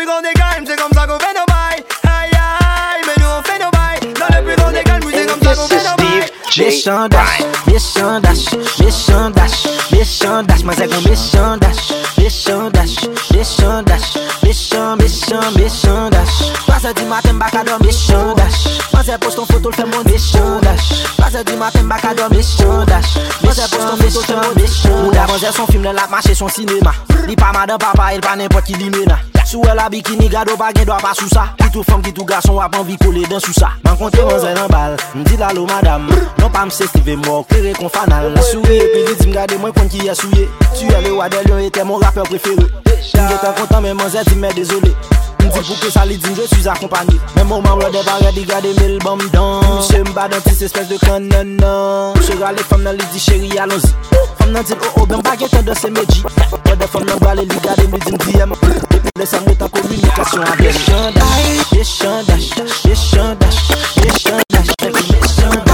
[0.00, 3.28] plus grand des calmes, c'est comme ça qu'on fait nos bails Aïe aïe, mais nous
[3.28, 5.76] on fait nos bails Dans le plus grand des calmes, c'est comme ça qu'on fait
[5.76, 8.50] nos bails Mission dash, Mechandash,
[8.80, 12.96] mechandash, mechandash Mas é com mechandash, mechandash,
[13.32, 19.84] mechandash Mechan, mechan, mechandash Pasa di maten baka do mechandash Mas é poston foto, fè
[19.84, 23.14] mon mechandash Pasa di maten baka do mechandash
[23.44, 26.34] Mas é poston foto, fè mon mechandash Mou davon zè son film, lè lak mache
[26.34, 26.92] son sinema
[27.28, 29.20] Li pa madan papa, el pa nèmpot ki li mena.
[29.46, 32.02] Sou el a bikini gado pa gen do a pa sou sa Ki tou fom
[32.02, 34.98] ki tou gason wap anvi kole den sou sa Man konte man zè nan bal,
[35.14, 39.26] mdi lalo madam Non pa mse stive mok prefere kon fanal Souye pi li di
[39.28, 40.48] mgade mwen kon ki ya souye
[40.78, 42.66] Tuye le wade lyon ete mon rapper prefere
[43.14, 44.92] Mge tan kontan men manze di men dezole
[45.40, 48.72] Mdi pou ke sa li di mje suis akompani Men mouman wade pare di gade
[48.80, 52.82] mil bom dan Mche mba dan tis espèse de kan nan nan Mche gale fam
[52.82, 53.92] nan li di chéri alonzi
[54.38, 56.24] Fam nan dil o oh, o oh, ben bagye tan dan se medji
[56.66, 58.54] Wade fam nan gale li gade mil di mdi em
[58.90, 62.52] Depi ble sa mwen tan komunikasyon avèm Ye chandash, ye chandash,
[62.84, 63.60] ye chandash,
[63.96, 65.69] ye chandash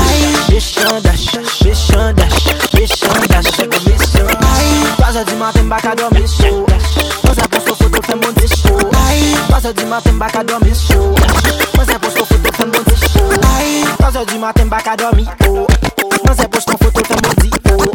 [0.57, 4.97] Misyon dash, misyon dash, misyon dash Eko misyon dash.
[4.97, 8.81] Paze di maten baka domi sou Mwen se posto foto fèm bon di sou
[9.53, 13.29] Paze di maten baka domi sou Mwen se posto foto fèm bon di sou
[14.01, 15.67] Paze di maten baka domi ou
[16.25, 17.93] Mwen se posto foto fèm bon di ou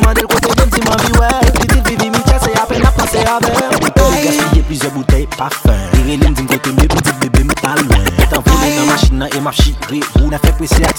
[0.00, 1.28] Mwen del kote dem ti man biwe
[1.60, 3.92] Ditil vivi mi kese apen ap pase ave Mwen
[4.24, 8.76] gaspige plize boutei parfum Dire lim din kote mbe piti bebe mta lwen Etan vounen
[8.80, 10.97] nan machina e map chikre Ou na fè presi ak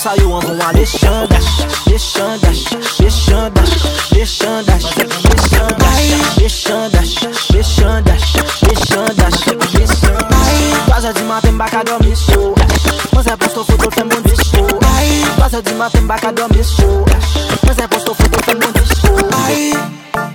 [0.00, 2.64] pou kontavonsyon sa yo an kon an Le chandash, le chandash,
[3.00, 3.74] le chandash,
[4.12, 5.04] le chandash, le
[5.36, 6.00] chandash,
[6.40, 7.22] le chandash,
[7.52, 10.40] le chandash, le chandash, le chandash
[10.86, 12.54] Trois di matin baka dormi so
[13.12, 14.66] Mwen se posto foto fem bon disco
[15.36, 17.04] Trois di matin baka dormi so
[17.62, 19.74] Mwen se posto foto fem bon disco I,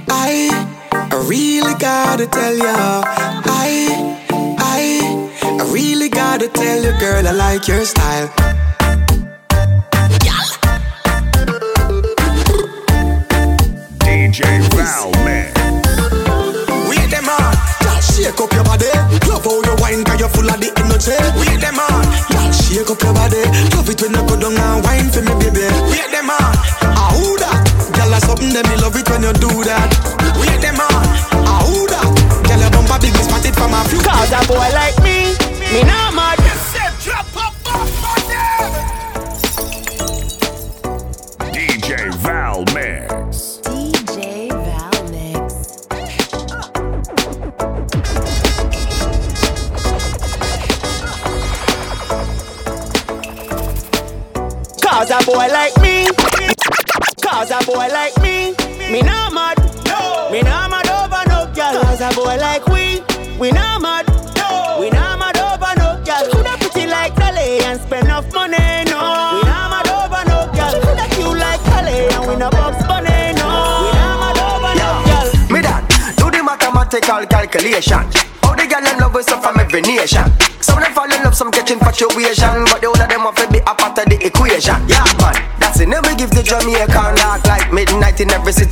[0.10, 0.50] I,
[0.92, 3.04] I really gotta tell ya.
[3.46, 3.88] I,
[4.60, 4.82] I,
[5.60, 7.95] I really gotta tell you, girl, I like your style.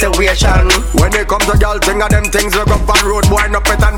[0.04, 0.68] Situation.
[1.00, 3.64] When it comes to girl, thing of them things we go on road, boy, no
[3.64, 3.93] and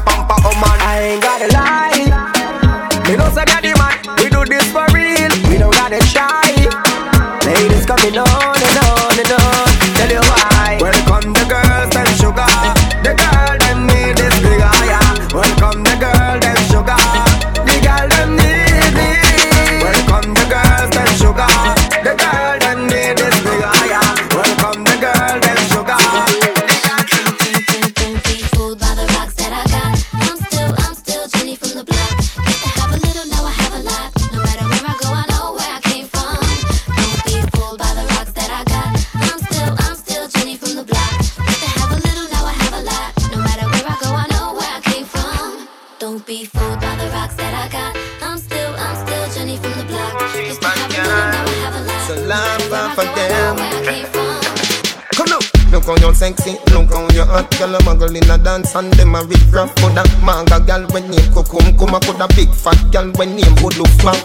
[58.06, 61.74] Girl, in a dance and them a rip rap Coulda manga girl when name Kukum
[61.74, 64.22] Kuma coulda big fat girl when name Good look fat.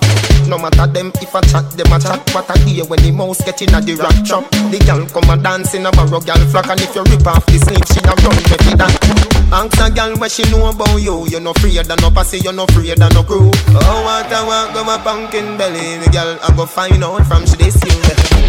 [0.49, 2.21] No matter them if I chat, them a chat.
[2.35, 4.45] What I hear when the mouse get in a the rap trap.
[4.69, 7.47] The girl come a dance in a barrow girl flock And if you rip off
[7.47, 8.93] the sleeve, she a run with it that.
[9.49, 11.25] Ask a girl what she know about you.
[11.33, 13.49] You no afraid of no pussy, you no afraid of no crew.
[13.49, 15.97] Oh, what I want, go my pumpkin belly.
[16.05, 17.97] The girl I go find out from she this you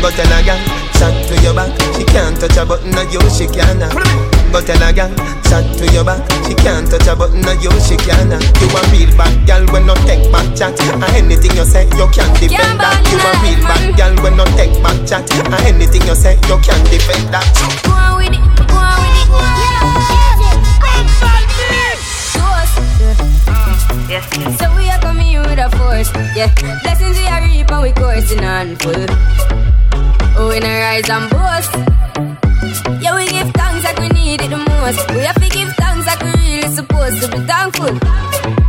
[0.04, 0.60] Go tell a girl,
[1.00, 1.72] chat to your back.
[1.96, 3.80] She can't touch a button of you, she can
[4.52, 5.08] Go tell a girl,
[5.47, 8.82] chat to your back She can't touch a button of you, she can You a
[8.91, 12.80] real bad girl when no take back chat And anything you say, you can't defend
[12.84, 16.36] that You a real bad girl when no take back chat And anything you say,
[16.52, 17.47] you can't defend that
[17.88, 19.72] Go on with it, go on with it.
[24.12, 24.28] Yes.
[24.60, 26.52] So we are coming here with a force, yeah.
[26.84, 29.08] Blessings we are reap and we coursing on full.
[30.36, 31.72] Oh, in a rise and boast.
[33.02, 33.71] Yeah, we give thanks
[34.82, 35.12] most.
[35.12, 38.61] We have to give thanks like we really supposed to be thankful.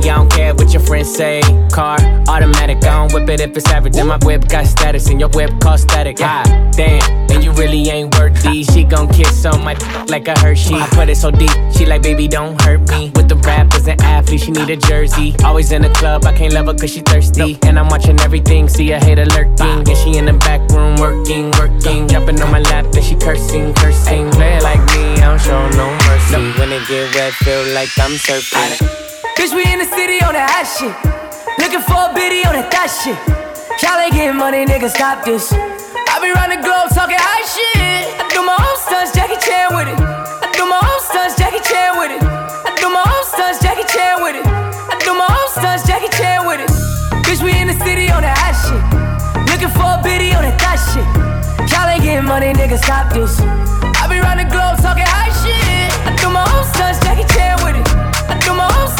[0.00, 1.40] Me, I don't care what your friends say.
[1.72, 1.96] Car,
[2.28, 3.96] automatic, I don't whip it if it's average.
[3.96, 6.18] And my whip got status, and your whip cost static.
[6.20, 6.42] Ah,
[6.76, 8.64] damn, and you really ain't worthy.
[8.64, 9.74] She gon' kiss on my
[10.08, 10.74] like a Hershey.
[10.74, 13.12] I put it so deep, she like, baby, don't hurt me.
[13.14, 15.34] With the rappers and athletes, she need a jersey.
[15.44, 17.58] Always in the club, I can't love her cause she thirsty.
[17.62, 19.88] And I'm watching everything, see a hater lurking.
[19.88, 22.08] And she in the back room working, working.
[22.08, 24.30] Jumping on my lap, and she cursing, cursing.
[24.32, 26.58] Play like me, I don't show no mercy.
[26.58, 29.13] When it get wet, feel like I'm surfing.
[29.34, 30.94] Bitch, we in the city on that hot shit.
[31.58, 33.18] Looking for a biddy on that thot shit.
[33.82, 35.50] Y'all ain't getting money, nigga, stop this.
[35.50, 38.14] I be round the globe talking high shit.
[38.14, 39.98] I do my own stunts, Jackie Chan with it.
[39.98, 42.22] I do my own stunts, Jackie Chan with it.
[42.22, 44.46] I do my own stunts, Jackie Chan with it.
[44.46, 46.70] I do my own stunts, Jackie Chan with it.
[47.26, 48.82] Bitch, we in the city on that hot shit.
[49.50, 51.06] Looking for a biddy on that thot shit.
[51.74, 53.42] Y'all ain't getting money, nigga, stop this.
[53.98, 55.23] I be round the globe talking high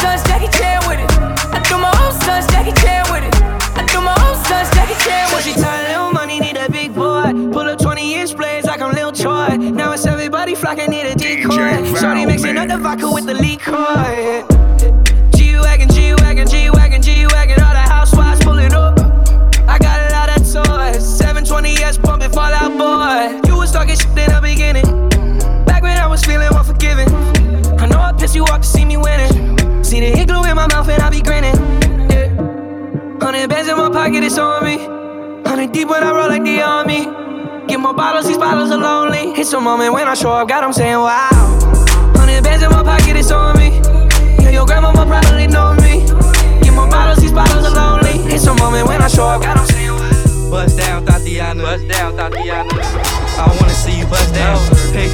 [0.05, 1.11] do my own stunts, Jackie Chan with it.
[1.55, 3.35] I do my own stunts, Jackie Chan with it.
[3.77, 5.63] I do my own stunts, Jackie Chan So with she it.
[5.63, 7.33] tired, little money, need a big boy.
[7.53, 9.57] Pull up 20 inch blades like I'm Lil Troy.
[9.57, 11.95] Now it's everybody flocking, need a decoy.
[11.99, 14.54] Shorty mixing up the vodka with the liquor.
[29.95, 31.55] See the igloo in my mouth and I be grinning.
[32.11, 32.27] Yeah.
[33.23, 34.79] Hundred bands in my pocket, it's on me.
[35.49, 37.07] Hundred deep when I roll like the army.
[37.69, 39.31] Get more bottles, these bottles are lonely.
[39.39, 41.31] It's a moment when I show up, God, I'm saying wow.
[42.19, 43.79] Hundred bands in my pocket, it's on me.
[44.43, 46.03] Yeah, your grandma probably know me.
[46.65, 48.19] Get more bottles, these bottles are lonely.
[48.35, 50.51] It's a moment when I show up, God, I'm saying wow.
[50.51, 51.63] Bust down, Thotiana.
[51.63, 52.83] Bust down, Thotiana.
[53.39, 54.59] I wanna see you bust down.
[54.91, 55.14] Pick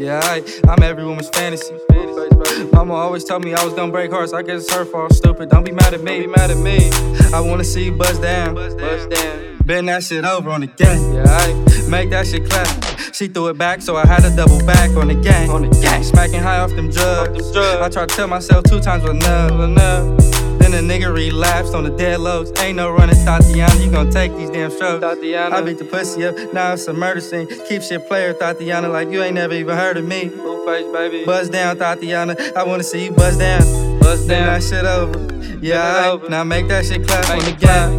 [0.00, 1.74] Yeah, I, I'm every woman's fantasy.
[2.72, 4.32] Mama always told me I was gonna break hearts.
[4.32, 5.12] I guess it's her fault.
[5.12, 5.50] Stupid.
[5.50, 6.12] Don't be mad at me.
[6.12, 6.90] Don't be mad at me.
[7.34, 8.54] I wanna see you bust down.
[8.54, 9.58] Bust down.
[9.62, 11.12] Bend that shit over on the gang.
[11.12, 13.12] Yeah, I make that shit clap.
[13.14, 15.50] She threw it back, so I had to double back on the gang.
[15.50, 16.02] On the gang.
[16.02, 17.54] Smacking high off them drugs.
[17.54, 19.50] I tried to tell myself two times was enough.
[19.50, 20.49] enough.
[20.70, 22.52] Then the nigga relapsed on the dead lows.
[22.60, 23.84] Ain't no running, Thotiana.
[23.84, 25.04] You gon' take these damn strokes.
[25.04, 25.52] Thotiana.
[25.52, 26.36] I beat the pussy up.
[26.52, 27.48] Now it's a murder scene.
[27.66, 30.28] Keep shit player, Thotiana, like you ain't never even heard of me.
[30.28, 31.24] Blueface, baby.
[31.24, 32.54] Buzz down, Thotiana.
[32.54, 33.98] I wanna see you buzz down.
[33.98, 34.46] Buzz down.
[34.46, 35.18] that shit over.
[35.60, 37.90] Yeah, I, now make that shit clap on the gap.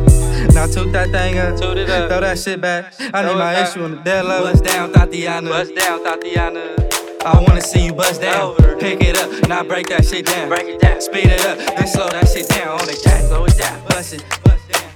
[0.53, 1.59] Now toot that thing up.
[1.59, 2.09] Toot it up.
[2.09, 2.93] Throw that shit back.
[3.13, 4.49] I need my issue on the dead level.
[4.49, 5.49] Buzz down, Thotiana.
[5.49, 6.90] Buzz down, Tatiana.
[7.23, 8.55] I wanna see you bust down.
[8.79, 10.49] Pick it up, now break that shit down.
[10.49, 10.99] Break it down.
[11.01, 13.27] Speed it up, then slow that shit down on the gang.
[13.27, 13.79] Slow it down.
[13.89, 14.23] Bust it,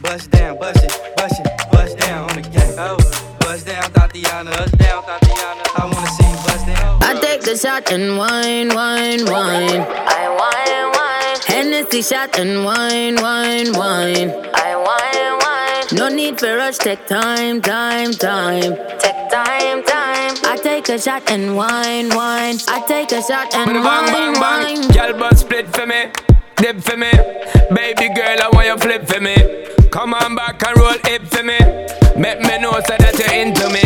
[0.01, 2.75] bust down, bust it, bust it, bust down on the gang.
[3.39, 4.51] Bust down, Thotiana.
[4.57, 5.63] Bust down, Thotiana.
[5.77, 7.03] I wanna see you bust down.
[7.03, 9.81] I take the shot and wine, wine, wine.
[9.85, 11.39] I wine, wine.
[11.45, 14.31] Hennessy shot and wine, wine, wine.
[14.53, 15.44] I wine, wine.
[15.91, 18.75] No need for rush, take time, time, time.
[18.99, 20.35] Take time, time.
[20.43, 22.57] I take a shot and wine, wine.
[22.67, 24.79] I take a shot and Bang, wine, bang, bang.
[24.81, 24.87] wine.
[24.91, 26.11] Girl, but split for me,
[26.57, 27.11] dip for me.
[27.73, 29.35] Baby girl, I want you flip for me.
[29.91, 31.57] Come on back and roll it for me.
[32.19, 33.83] Make me know so that you're into me.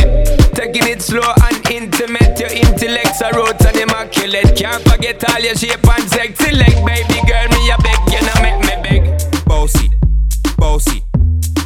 [0.55, 2.39] Taking it slow and intimate.
[2.39, 4.55] Your intellect's a roots and immaculate.
[4.57, 6.73] Can't forget all your shape and sexy leg.
[6.85, 9.45] Baby girl, me a beg, you know make me beg.
[9.45, 9.91] Bossy,
[10.57, 11.03] bossy.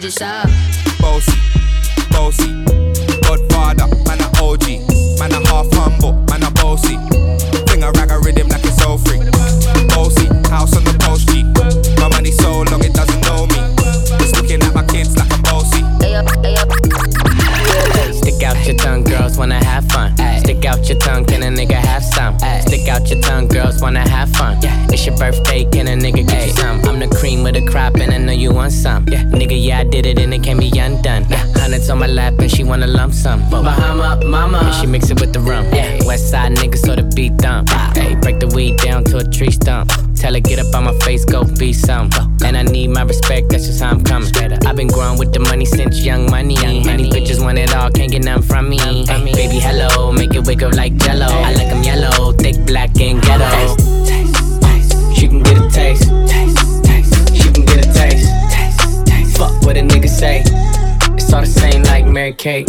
[0.00, 0.75] did you shop?
[36.26, 37.68] West side niggas, so the beat thump.
[37.94, 39.90] Hey, break the weed down to a tree stump.
[40.16, 42.10] Tell her get up on my face, go be some.
[42.44, 44.32] And I need my respect, that's just how I'm coming.
[44.66, 46.56] I've been growing with the money since young money.
[46.84, 48.78] Many bitches want it all, can't get nothing from me.
[48.80, 51.26] Ay, baby, hello, make it wake up like jello.
[51.26, 53.76] I like 'em yellow, thick, black, and ghetto.
[55.14, 56.04] She can get a taste.
[57.34, 58.26] She can get a taste.
[59.36, 60.42] Fuck what a nigga say.
[61.14, 62.68] It's all the same like Mary Kate.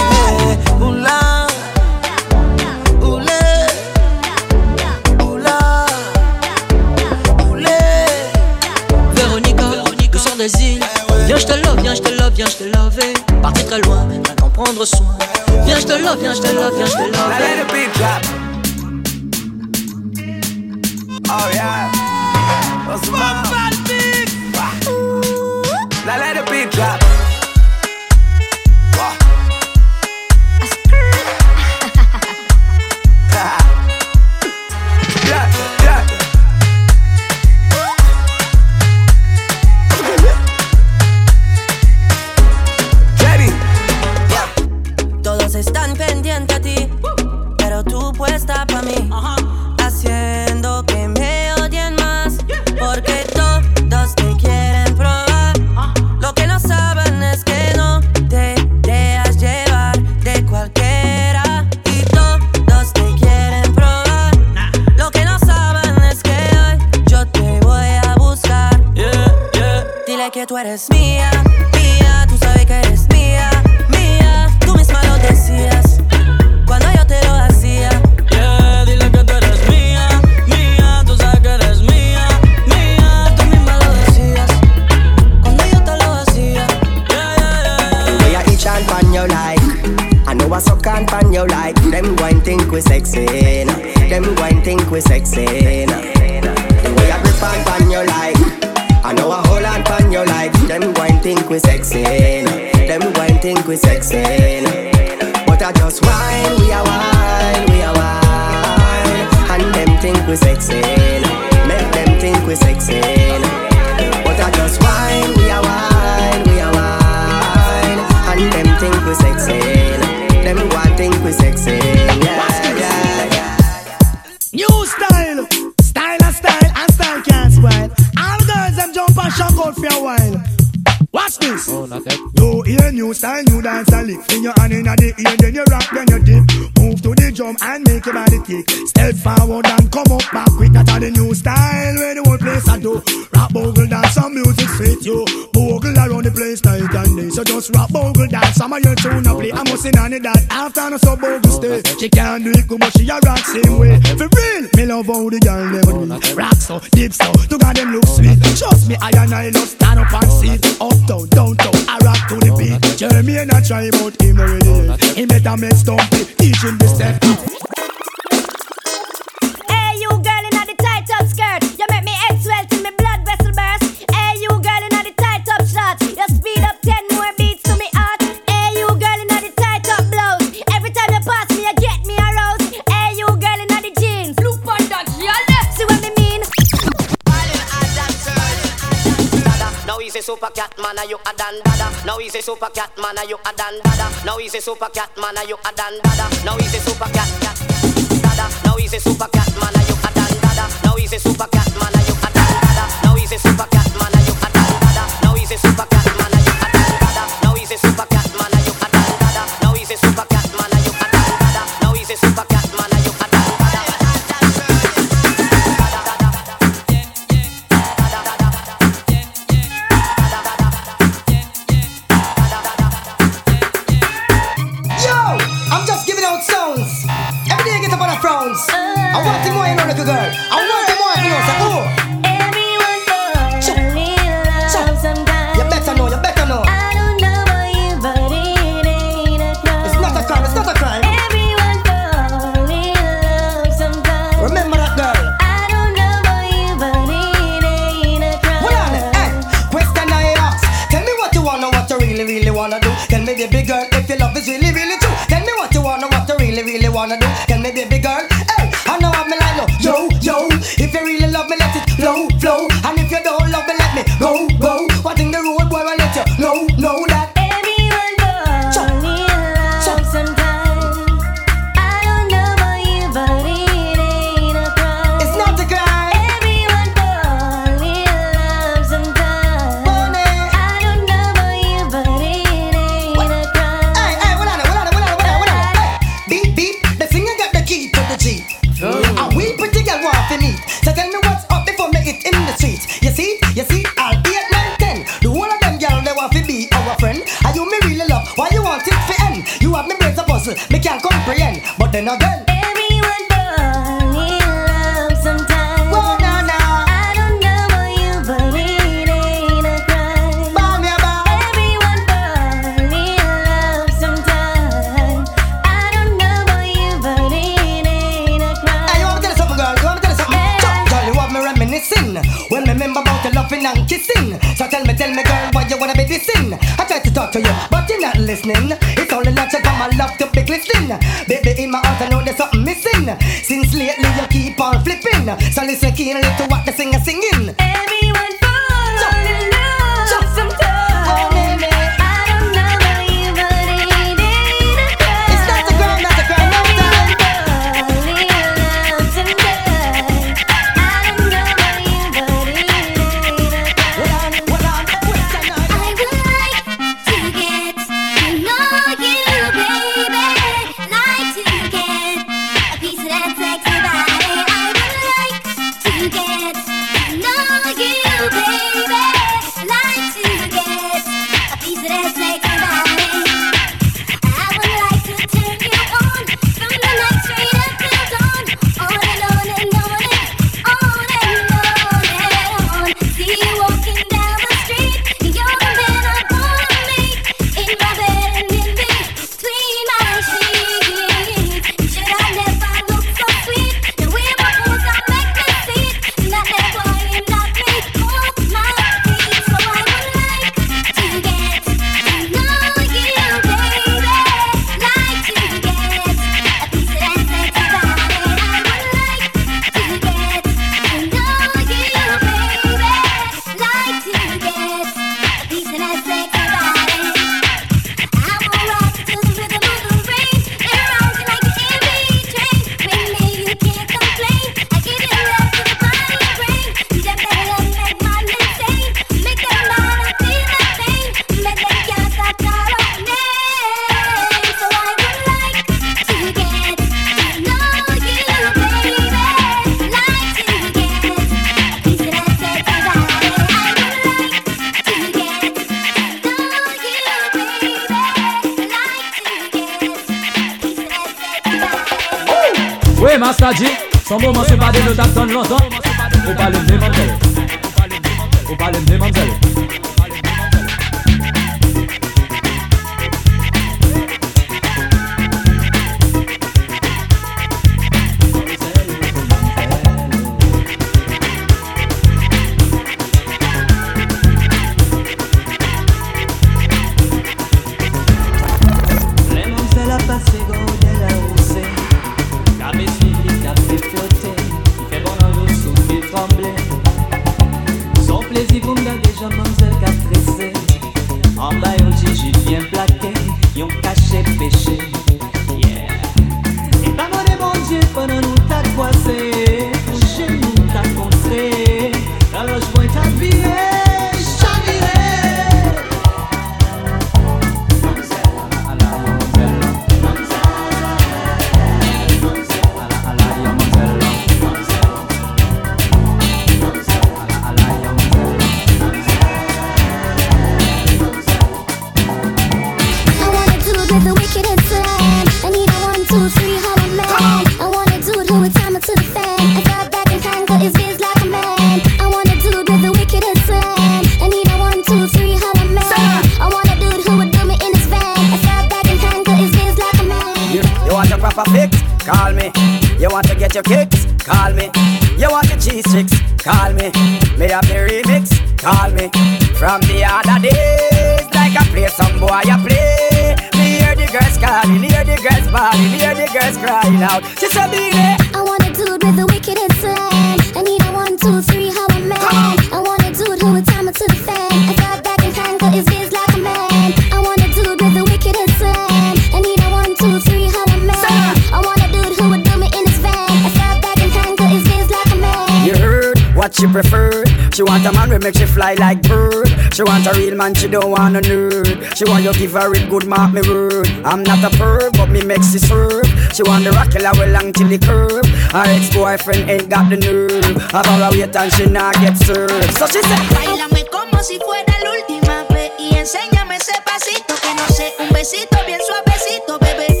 [548.61, 549.09] call me
[549.57, 551.25] from the other days.
[551.33, 553.33] Like I play some boy, I play.
[553.57, 557.25] Me hear the girls calling, hear the girls bawling, hear the girls crying out.
[557.39, 557.93] She said, "Big
[558.37, 560.37] I want a dude with a wicked slang.
[560.53, 562.21] I need a one, two, three, how a man.
[562.21, 564.53] I want a dude who would time it to the fan.
[564.69, 566.93] I thought that can tangle his biz like a man.
[567.11, 569.17] I want a dude with a wicked slang.
[569.33, 571.33] I need a one, two, three, how a man.
[571.57, 573.25] I want a dude who would do me in his van.
[573.41, 575.65] I thought that can tangle his biz like a man.
[575.65, 577.20] You heard what you prefer
[577.61, 579.47] she want a man who make she fly like bird.
[579.71, 581.95] She want a real man, she don't want a nerd.
[581.95, 583.87] She want you give her it good mark me word.
[584.03, 586.07] I'm not a perv, but me makes she serve.
[586.33, 588.25] She want the rock we long till the curve.
[588.49, 590.57] Her ex-boyfriend ain't got the nerve.
[590.73, 592.73] I've her wait and she not get served.
[592.79, 597.53] So she said, Bailame como si fuera la última vez y enséñame ese pasito que
[597.53, 600.00] no sé, un besito bien suavecito, baby."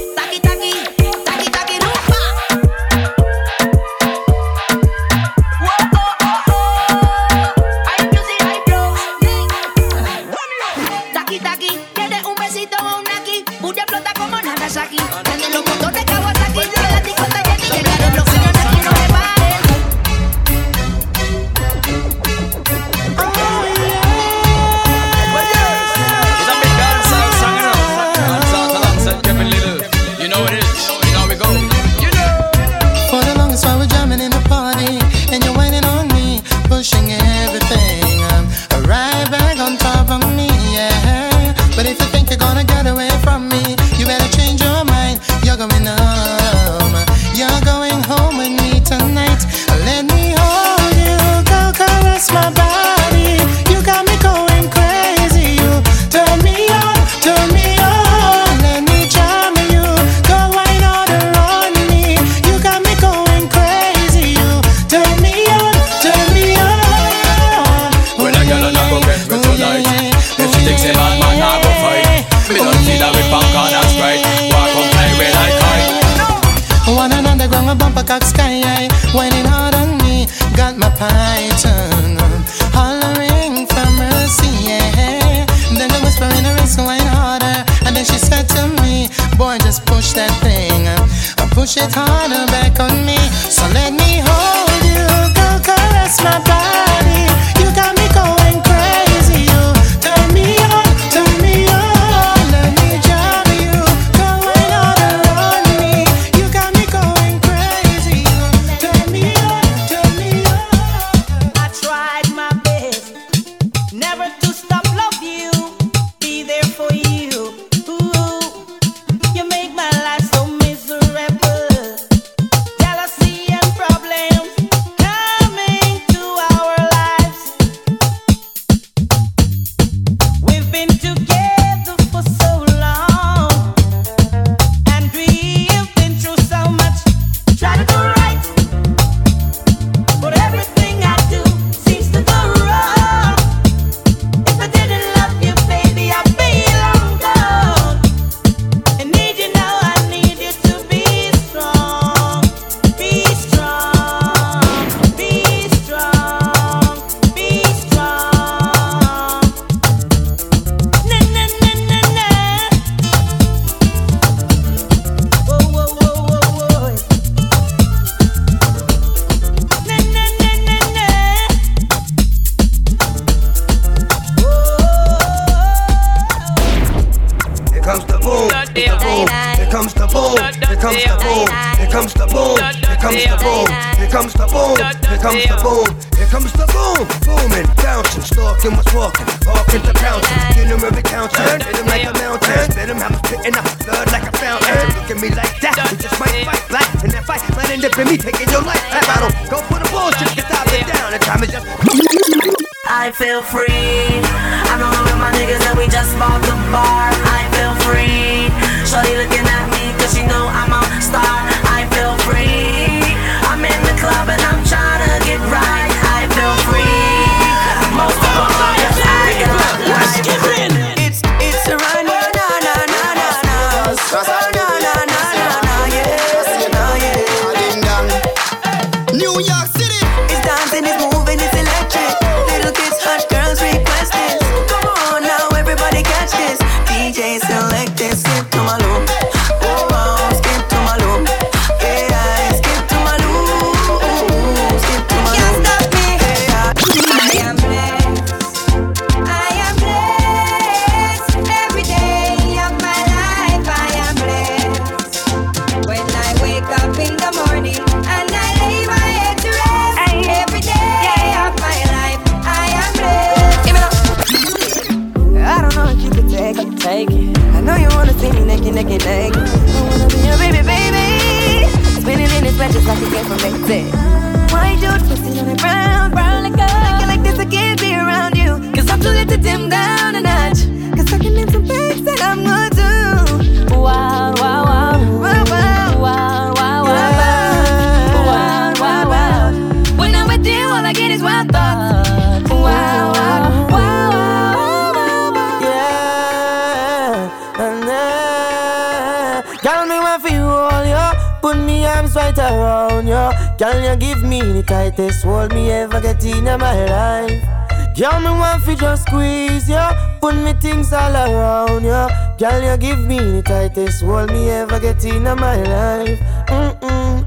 [312.41, 316.19] Girl, you give me the tightest hold me ever get in my life.
[316.49, 317.21] Mm-mm.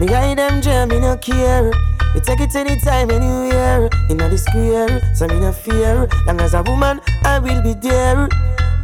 [0.00, 1.70] Me guide them jam, me no care.
[2.14, 3.90] You take it anytime, anywhere.
[4.08, 6.08] In the square, so me no fear.
[6.26, 8.26] Long as a woman, I will be there.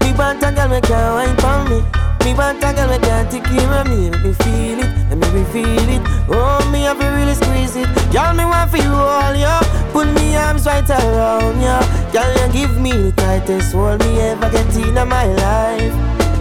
[0.03, 1.81] Me want a girl, me can't wine for me.
[2.27, 4.11] Me want a girl, me can't take care of me.
[4.11, 6.03] Let me feel it, let me reveal it.
[6.29, 7.89] Oh, me have to really squeeze it.
[8.13, 9.59] Girl, me want for you all, yo.
[9.93, 12.00] Put me arms right around you.
[12.13, 15.95] Girl, you give me the tightest hold me ever get in my life.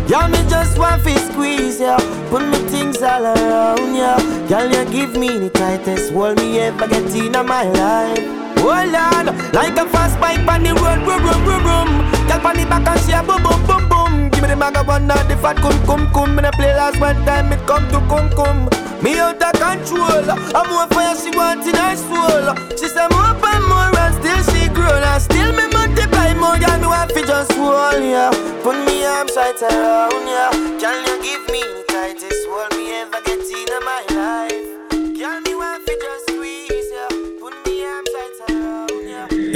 [0.09, 1.97] Yeah, me just want to squeeze ya.
[2.31, 4.17] Put me things all around ya.
[4.47, 8.17] Girl, you give me the tightest hold me ever get in my life.
[8.57, 11.89] Oh, hold on, like a fast bike on the road, boom, boom, boom, boom.
[12.27, 14.29] Girl, on the back and she a boom, boom, boom, boom.
[14.31, 16.35] Give me the maga one, not the fat cum, cum, cum.
[16.35, 18.69] Me play last one time, it come to cum, cum.
[19.03, 20.25] Me out of control.
[20.33, 22.57] I'm more fire, she want in her soul.
[22.75, 24.91] She say more and more, and still she grow.
[24.91, 25.38] And still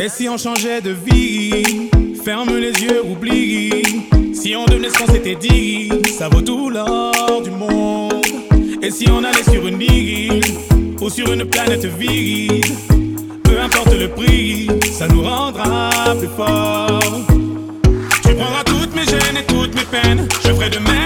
[0.03, 1.89] Et si on changeait de vie?
[2.25, 3.83] Ferme les yeux, oublie.
[4.33, 5.37] Si on devenait ce qu'on s'était
[6.11, 8.25] ça vaut tout l'or du monde.
[8.81, 10.43] Et si on allait sur une île
[10.99, 12.65] ou sur une planète vide,
[13.43, 15.89] peu importe le prix, ça nous rendra
[16.19, 17.32] plus forts.
[20.63, 21.02] Ferai de même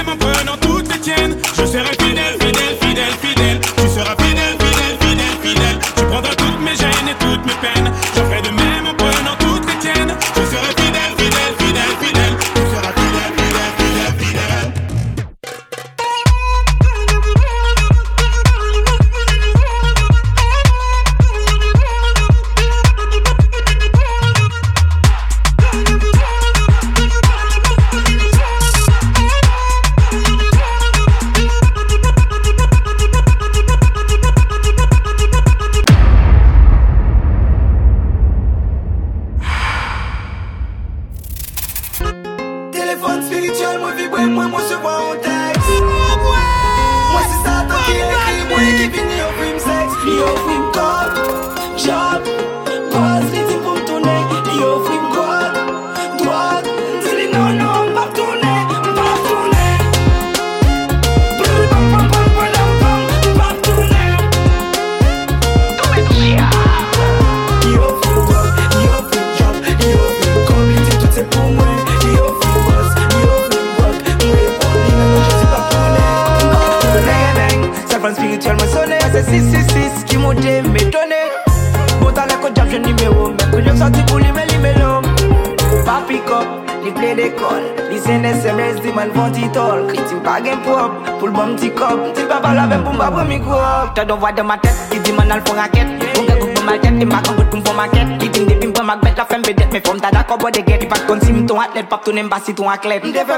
[103.12, 103.38] Mdè fè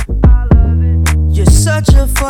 [1.83, 2.20] Such a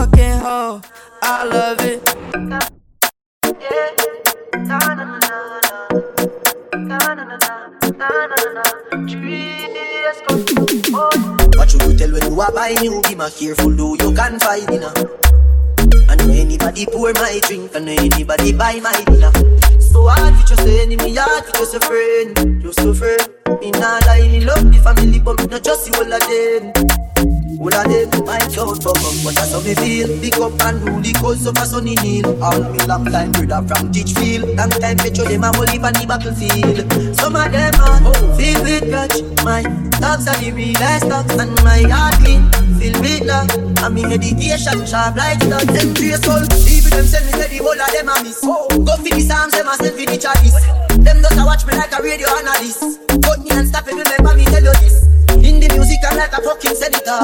[31.57, 32.44] a sunny hill.
[32.44, 34.56] All me long time brother from Ditchfield.
[34.56, 36.86] Long time petro them a holy on the battlefield.
[37.15, 37.99] Some of them are
[38.38, 39.19] filled with grudge.
[39.44, 39.64] My
[39.99, 42.45] dogs are the realest dogs, and my heart clean,
[42.78, 43.49] filled with love.
[43.82, 45.65] And me meditation sharp like that.
[45.65, 48.40] Them three soul, even them tell me say the whole of them a miss.
[48.44, 50.57] Oh, go for the psalms, them a send for the chalice.
[51.02, 53.02] Them just a watch me like a radio analyst.
[53.26, 55.10] Cut me and stop it, remember me tell you this.
[55.41, 57.18] In the music, I'm like a fucking senator.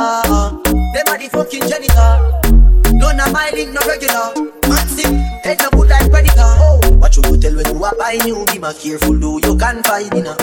[0.66, 2.57] Them are the fucking janitor.
[3.18, 4.30] None of my link no regular.
[4.70, 5.10] Man sick,
[5.42, 6.54] head no good like predator.
[6.62, 8.46] Oh, what you go tell when you are buying you?
[8.46, 10.38] Be my careful, though you can find dinner.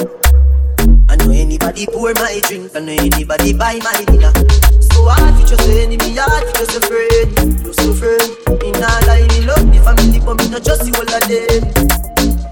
[1.07, 4.35] I know anybody pour my drink, I know anybody buy my dinner.
[4.83, 8.59] So hard for just enemy, hard for just a friend, just a friend.
[8.59, 11.63] Me nah lie, me love the family, but me not just see all of them.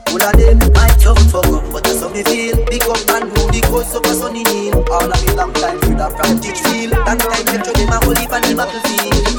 [0.07, 2.63] All of them might love fuck up, but that's how me feel.
[2.71, 4.87] Pick up and do the cause of a sunny hill.
[4.87, 6.95] All of me long time brother from Ditchfield.
[6.95, 9.32] Long time petro them a holy on the battlefield.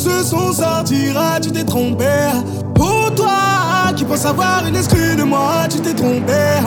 [0.00, 2.06] ce son sortira, tu t'es trompé.
[2.78, 6.58] Oh toi qui penses avoir une exclue de moi, tu t'es trompé.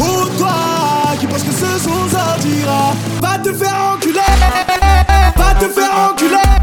[0.00, 4.20] Oh toi qui penses que ce son sortira, va te faire enculer,
[5.36, 6.57] va te faire enculer.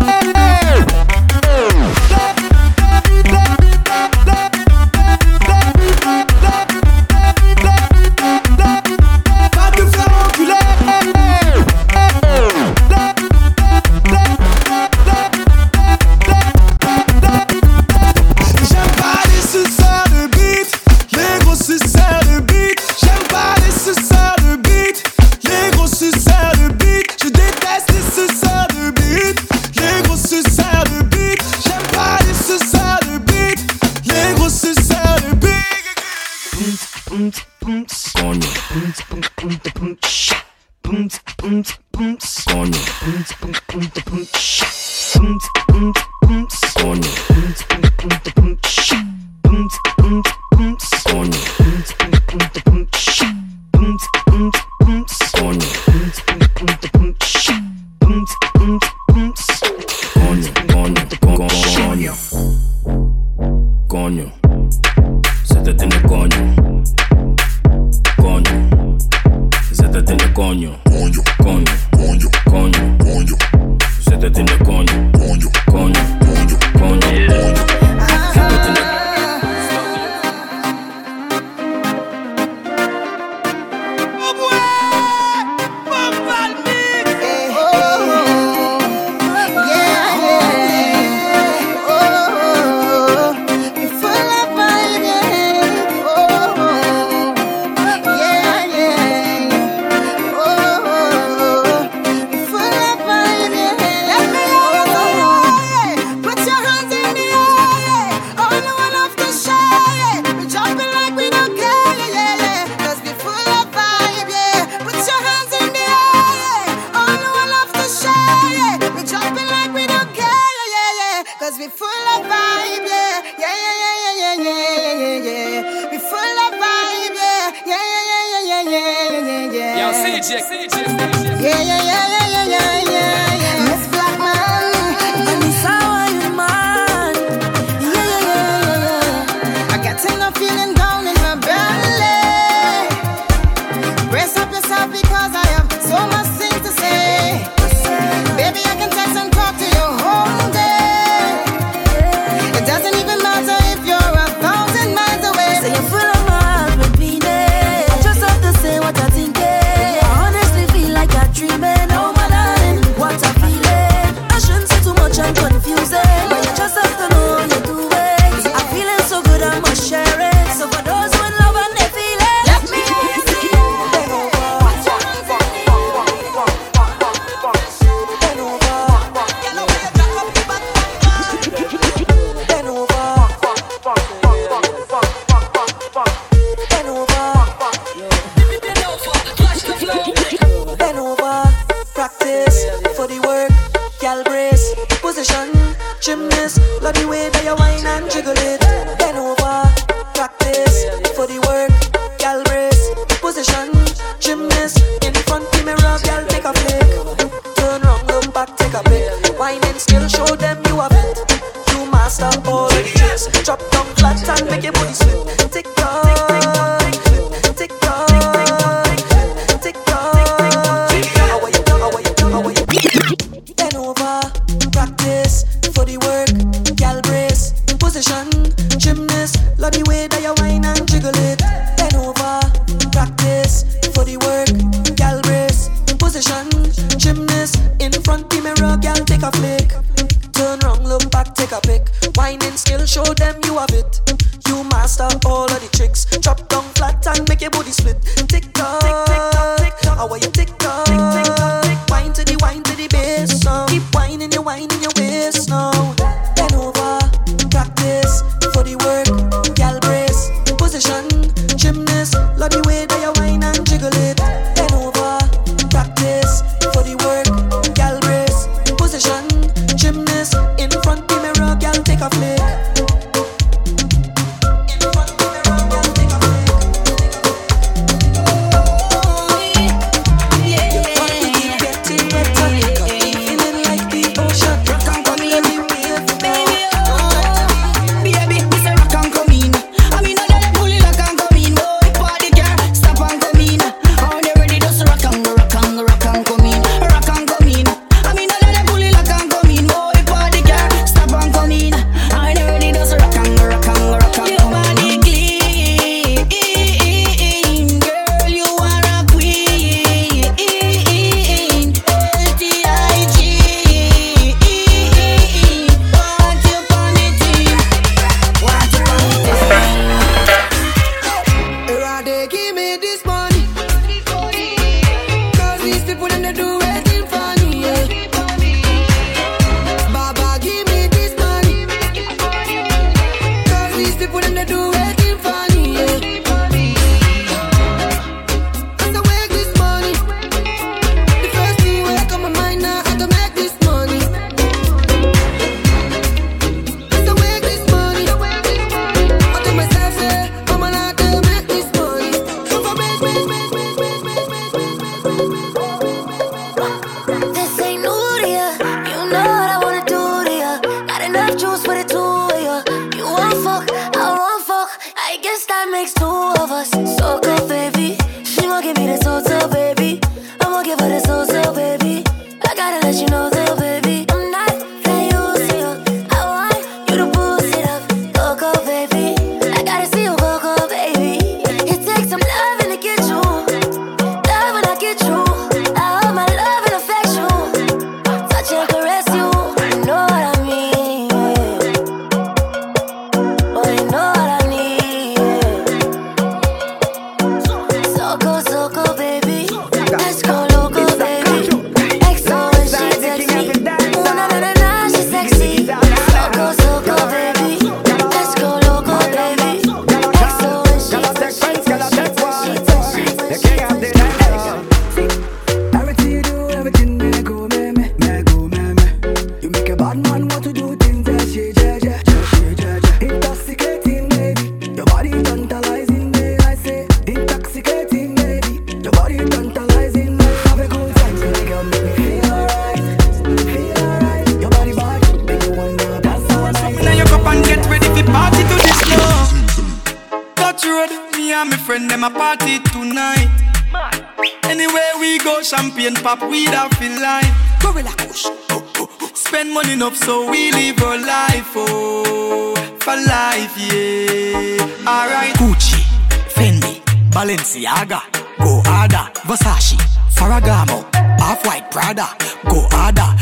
[460.26, 460.82] Ferragamo,
[461.20, 462.10] half white Prada,
[462.50, 463.14] go harder.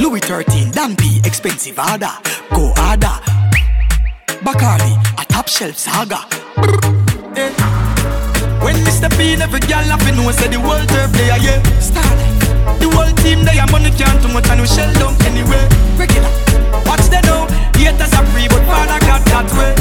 [0.00, 2.16] Louis 13, Danby, expensive harder,
[2.48, 3.12] go harder.
[4.40, 6.24] Bacardi, a top shelf saga.
[8.64, 9.10] When Mr.
[9.18, 11.60] P, every girl have know say the world turf player, yeah.
[11.78, 15.68] Starlight, the whole team they are money can't too much and we shell down anyway.
[16.00, 16.32] Regular,
[16.88, 17.44] watch them now.
[17.76, 19.76] Haters are free, but Father got that way.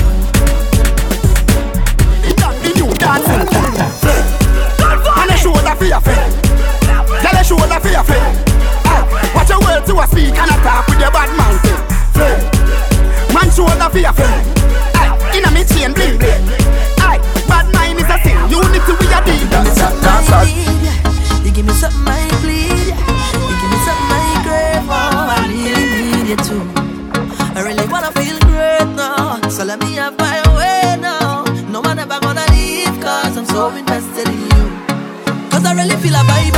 [2.35, 4.12] Not the new dance
[5.83, 6.15] fear fit.
[7.19, 8.23] Girl, you shoulder fear fit.
[8.87, 9.03] Ah,
[9.35, 11.55] watch your words you a speak and attack with your bad man.
[12.15, 12.39] Fit.
[13.33, 14.31] Man shoulder fear fit.
[14.95, 16.45] Ah, inna me chain bling bling.
[17.49, 18.37] Bad mind is a sin.
[18.49, 19.19] You need to be a
[19.51, 21.02] dance.
[36.03, 36.52] feel a vibe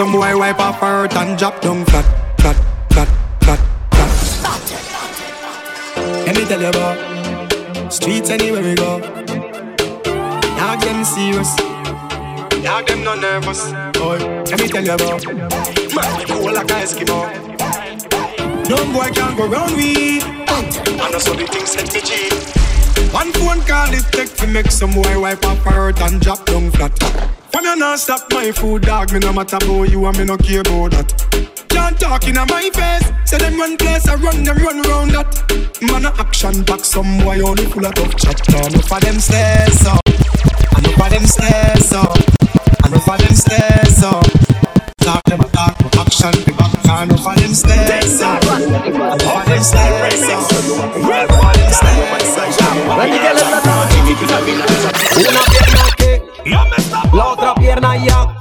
[0.00, 2.06] Some boy wipe off her hurt and drop down flat,
[2.40, 2.56] flat,
[2.88, 3.06] flat,
[3.42, 3.60] flat,
[3.92, 4.16] flat.
[6.24, 8.98] Let me tell you about streets anywhere we go.
[10.56, 11.54] Dog them serious,
[12.64, 13.72] dog them no nervous.
[13.92, 14.16] Boy,
[14.48, 17.28] let me tell you about man cool like a Eskimo.
[18.70, 22.59] No boy can go round with, And I saw the things that we
[23.12, 26.70] one phone call it take to make some boy wipe up hurt and drop down
[26.70, 26.96] flat.
[27.50, 30.36] From you not stop my food dog, me no matter about you and me no
[30.36, 31.66] care about that.
[31.68, 35.34] Can't talk in my face, say them run place, I run them run round that.
[35.82, 38.68] Man a action back, some boy only full of tough chatter.
[38.68, 40.00] Enough of them stairs up,
[40.78, 42.16] enough of them stairs up,
[42.86, 44.24] enough of them stairs up.
[44.98, 50.22] Talk them talk, action be back, enough of them stairs up, enough of them stairs
[50.30, 50.69] up.
[57.80, 58.34] canalla.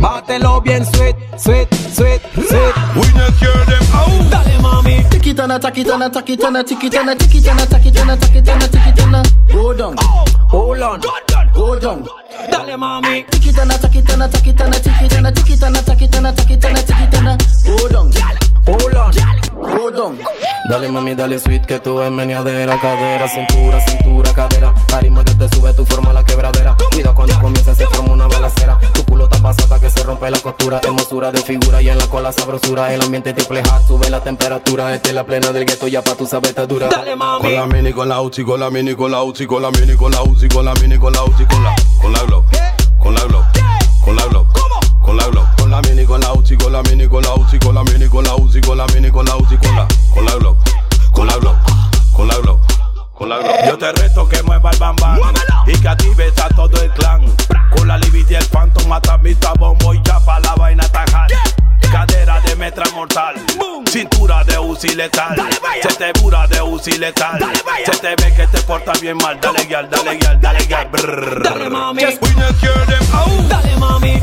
[0.00, 2.74] Bátelo bien sweet, sweet, sweet, sweet.
[2.94, 4.30] We not hear them out.
[4.30, 5.04] Dale mami.
[5.10, 9.22] Tikitana, takitana, takitana, tikitana, tikitana, takitana, takitana, tikitana.
[9.52, 9.96] Go down,
[10.50, 11.00] hold on,
[11.54, 12.06] go down.
[12.50, 13.24] Dale mami.
[13.30, 17.38] Tikitana, takitana, takitana, tikitana, tikitana, takitana, takitana, tikitana, tikitana.
[17.66, 18.12] Go down.
[18.66, 19.12] pull on.
[19.76, 20.18] Pull on.
[20.68, 24.74] Dale mami, dale sweet que tú es meneadera, cadera, cintura, cintura, cadera.
[24.88, 26.76] Tarima que te sube tu forma la quebradera.
[26.92, 28.78] Cuida cuando comienza se forma una balacera.
[28.92, 30.80] Tu culo tan pasada que se rompe la costura.
[30.82, 32.92] Hermosura de figura y en la cola sabrosura.
[32.92, 34.92] El ambiente triple hat, sube la temperatura.
[34.94, 36.88] Esta es la plena del gueto, ya pa' tu sabeta dura.
[36.88, 37.42] Dale mami.
[37.42, 39.94] Con la mini, con la uchi, con la mini, con la uchi, con la mini,
[39.94, 42.44] con la uchi, con la mini, con la uchi, con la, con la glow,
[42.98, 43.44] con la glow,
[44.04, 44.46] con la glow,
[45.00, 45.45] con la glow
[45.76, 48.24] la mini, con la Uzi, con la mini, con la Uzi, con la mini, con
[48.24, 50.58] la Uzi, con la mini, con la Uzi, con la, con la Glock,
[51.12, 51.56] con la Glock,
[52.12, 52.60] con la Glock.
[53.12, 53.66] Con la Glock.
[53.66, 55.18] Yo te reto que mueva el bambán
[55.66, 57.24] y que actives a todo el clan.
[57.74, 61.30] Con la Libid y el Phantom mata mita bombo y chapa la vaina tajal.
[61.90, 63.36] Cadera de metra mortal,
[63.86, 65.36] cintura de Uzi letal,
[65.82, 67.38] se te pura de Uzi letal,
[67.84, 69.38] se te ve que te porta bien mal.
[69.40, 70.90] Dale guiar, dale guiar, dale guiar.
[71.42, 72.02] Dale mami,
[73.48, 74.22] dale mami.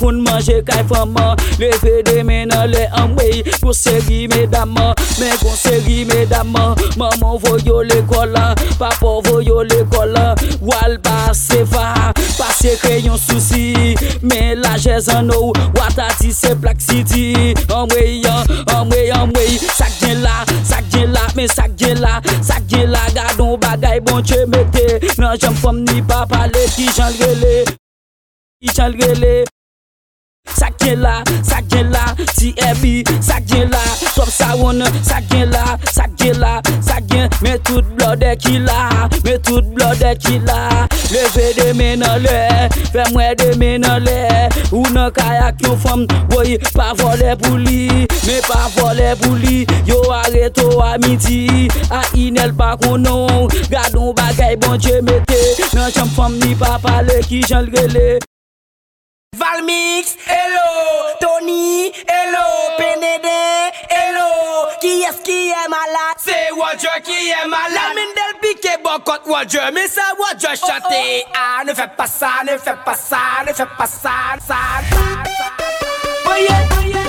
[0.00, 4.94] Foun manje kay faman Leve de menan le anwey Kon seri medaman.
[5.20, 11.62] Men kon seri medaman Maman voyo le kolan Papo voyo le kolan Wal ba se
[11.74, 13.94] va Pase kreyon souci.
[14.22, 20.40] Men la jezan nou Watati se Black City Anwey an, anwey anwey Sak gen la,
[20.64, 23.04] sak gen la Men sak gen la, sak gen la.
[23.14, 27.64] Gadon bagay bon che mette Nan jam fom ni pa pale Ki jan lrele
[28.60, 29.44] Ki jan lrele
[30.56, 32.04] Sa gen la, sa gen la,
[32.36, 33.82] TFB, sa gen la.
[34.14, 37.28] Top sa wane, sa gen la, sa gen la, sa gen.
[37.42, 40.86] Me tout blode ki la, me tout blode ki la.
[41.10, 46.54] Leve de men ale, fe mwe de men ale Ou nan kayak yo fam, woy
[46.70, 48.06] pa vole pou li.
[48.28, 51.68] Me pa vole pou li, yo areto a midi.
[51.90, 55.40] A inel pa konon, gadon bagay bonje mete
[55.74, 58.20] Nan chanm fam ni pa pale ki jan lrele
[59.40, 60.68] Valmix, hello,
[61.18, 62.46] Tony, hello,
[62.76, 64.28] Penede, hello,
[64.82, 66.18] qui est-ce qui est malade?
[66.18, 67.72] C'est Roger qui est malade.
[67.72, 71.24] La mine del piqué, bocotte Roger, mais ça Roger chanter.
[71.34, 74.10] Ah, ne fais pas ça, ne fais pas ça, ne fais pas ça,
[74.46, 74.56] ça,
[74.90, 75.50] ça, ça.
[76.24, 77.06] Voyez, voyez,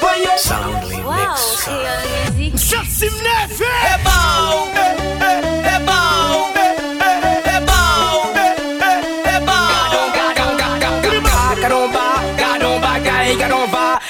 [0.00, 0.38] voyez.
[0.38, 2.60] Soundly mix.
[2.70, 4.80] Shot sim nef, eh bon, eh,
[5.20, 5.40] eh,
[5.74, 6.25] eh bon, eh,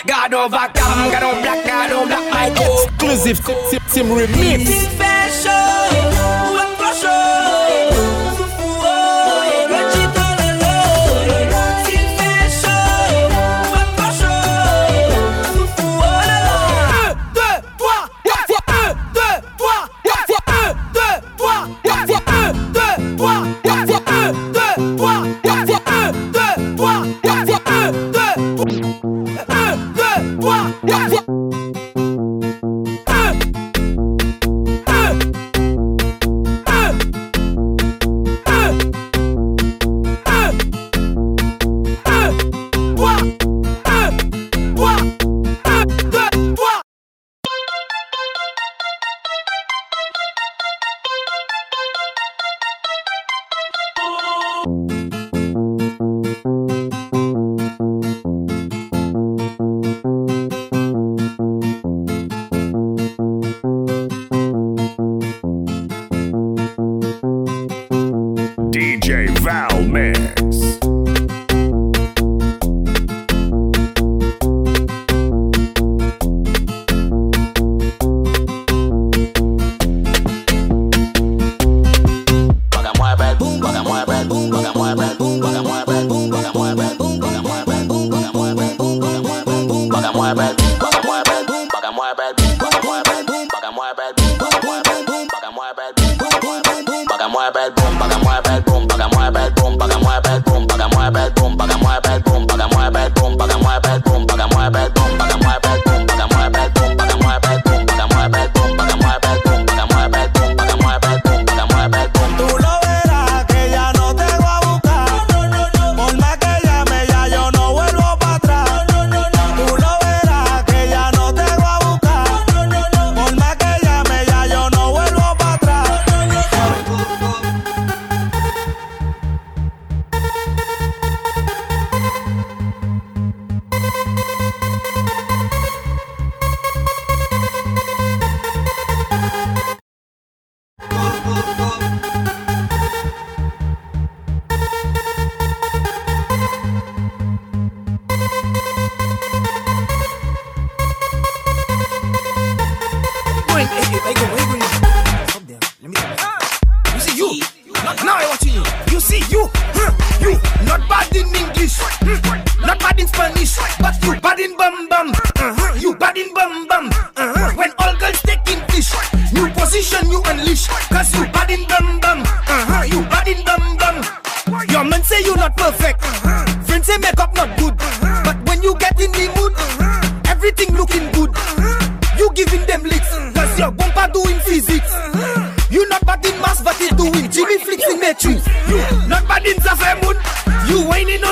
[0.06, 2.46] gadon va, cam, gadon black, gadon black, my.
[2.50, 3.40] Exclusive
[3.92, 5.26] Tim Remix.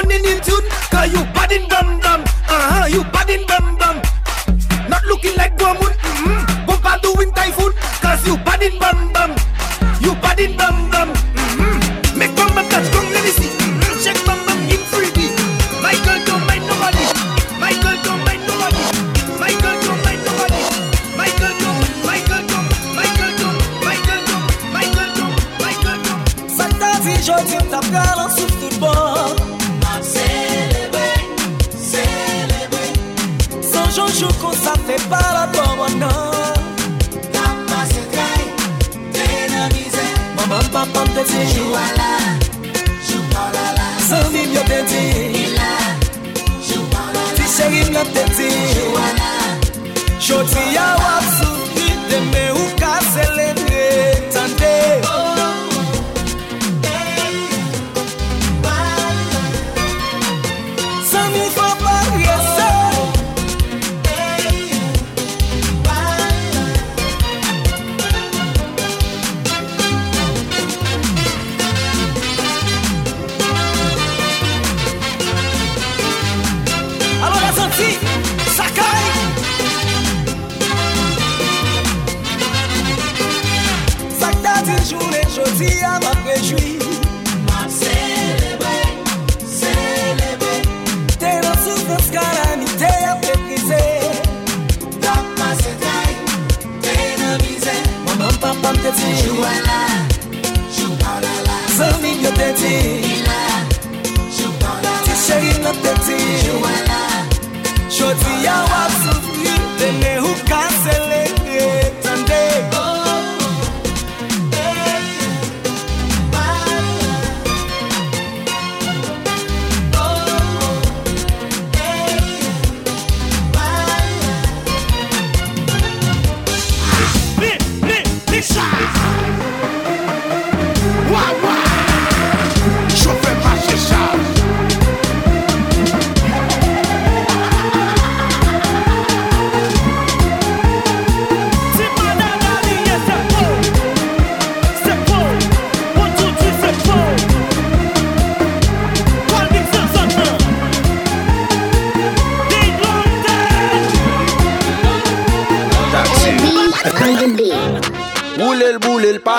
[0.04, 3.63] running in tune Cause you bad in dum dum Uh-huh, you bad in dum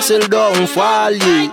[0.08, 1.50] boule l do un fwalye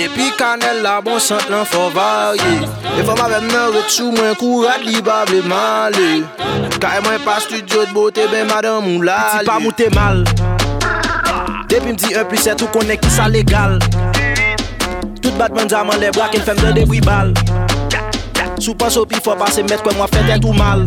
[0.00, 2.54] Epi kanel la bon sant lan fò varye
[2.96, 6.08] E fò ma vem nan retsou mwen kourat li bable male
[6.80, 10.24] Kay mwen pa studio de bote ben madame ou lale Ti pa mal.
[11.68, 13.78] Depi mdi 1 plus 7 ou konen ki sa legal
[15.20, 17.34] Tout batman zaman le brak en fem de debri bal
[18.58, 20.86] Sou pan so pi fò pase met kwen mwa fèt tout mal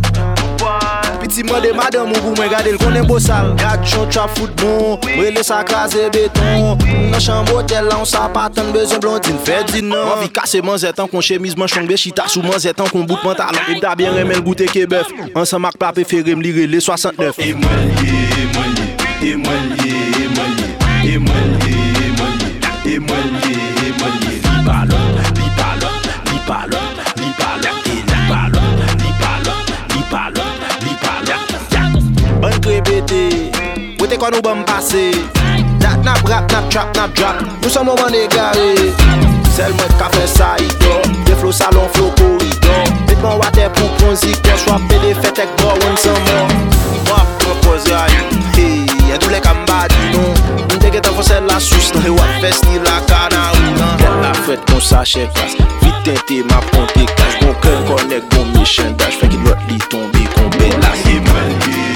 [1.32, 3.54] Ti mande madan mou pou mwen gade l konen bo sal.
[3.60, 6.76] Gade chon chap fout bon, mwen le sa krasi beton.
[7.12, 10.62] Nan chan motel la, on sa patan bezon blondin Fè di nan Mwen vi kase
[10.66, 13.64] man zetan kon chemise man chong be chita Sou man zetan kon bout pantalon.
[13.72, 17.40] E da bien remel goute kebef An ansan mak pape fere m lire le 69
[17.40, 18.88] E mwen ye, e mwen ye,
[19.32, 20.72] e mwen ye, e mwen ye
[21.12, 23.81] E mwen ye, e mwen ye, e mwen ye
[34.22, 35.10] kon nou bom pase
[35.82, 37.42] Dat nap rap, nap trap, nap drop.
[37.62, 38.68] Nou son mouman de gare
[39.56, 42.92] Sel mwen ka fe sa ito De flow salon, flow koridor
[43.22, 46.54] mwen wate pou pon zikon Swap pe de fetek bo wan san mor
[47.10, 48.86] Wap prepoze a yon Hey,
[49.16, 50.34] edou le kamba di non.
[50.68, 54.20] Mwen deke tan fose la sus nan E wap festi la kana ou nan Tel
[54.22, 58.68] la fret kon sa chekas Vite te ma ponte kaj Gon ken konek, gon me
[58.70, 61.91] chendaj Fek il lot li tombe kon belas E mwen ye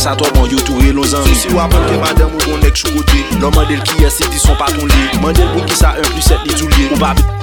[0.00, 0.58] E les a to bon yo
[1.34, 1.48] Si
[1.98, 5.64] madame ou konek chou kote Lò mandel ki esi di son paton li Mandel pou
[5.66, 7.39] ki sa 1 plus 7 li tou li Ou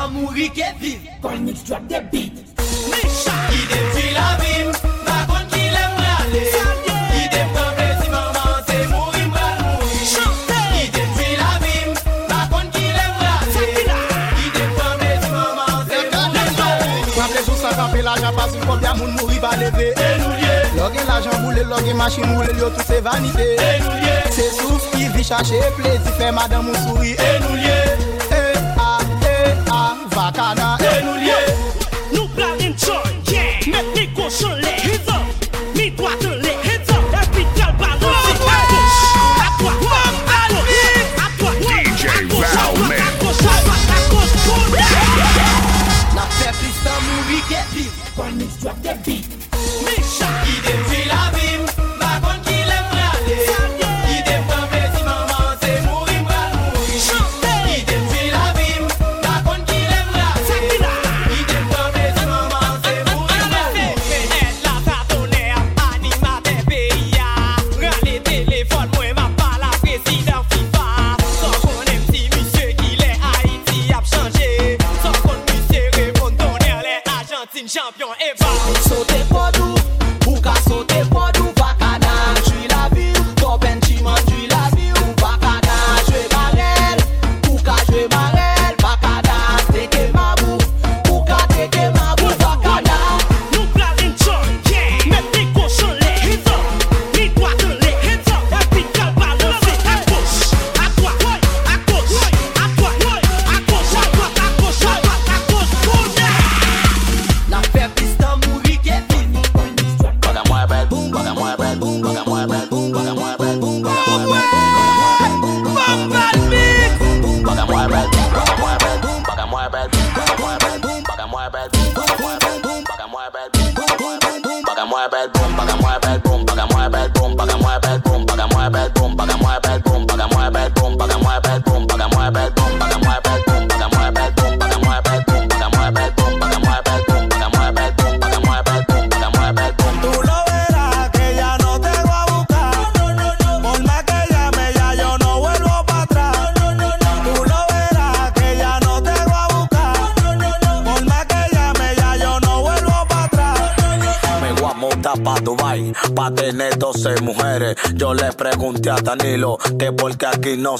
[0.00, 2.32] yon mouri ke viv Kon mix drop de beat
[2.90, 4.68] Misha Ki dem ti la bim
[5.06, 6.44] Bakon ki lem rale
[7.12, 11.90] Ki dem kamble si maman se mouri mbal mouri Chante Ki dem ti la bim
[12.32, 13.66] Bakon ki lem rale
[14.38, 18.34] Ki dem kamble si maman se mouri mbal mouri Kamble sou sa kampe la jan
[18.40, 22.26] pasil Kombya moun mouri ba leve E nou liye Loge la jan moule, loge machin
[22.32, 26.32] moule Yo tout se vanite E nou liye Se souf ki vi chache plezi Fè
[26.32, 27.89] madan moun souri E nou liye
[30.40, 30.78] Canada.
[30.80, 31.69] Et.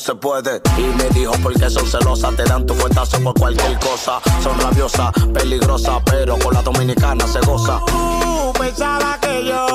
[0.00, 0.62] se puede.
[0.78, 4.20] Y me dijo porque son celosas, te dan tu cuetazo por cualquier cosa.
[4.42, 7.80] Son rabiosas, peligrosas, pero con la dominicana se goza.
[7.86, 8.52] Tú
[9.20, 9.69] que yo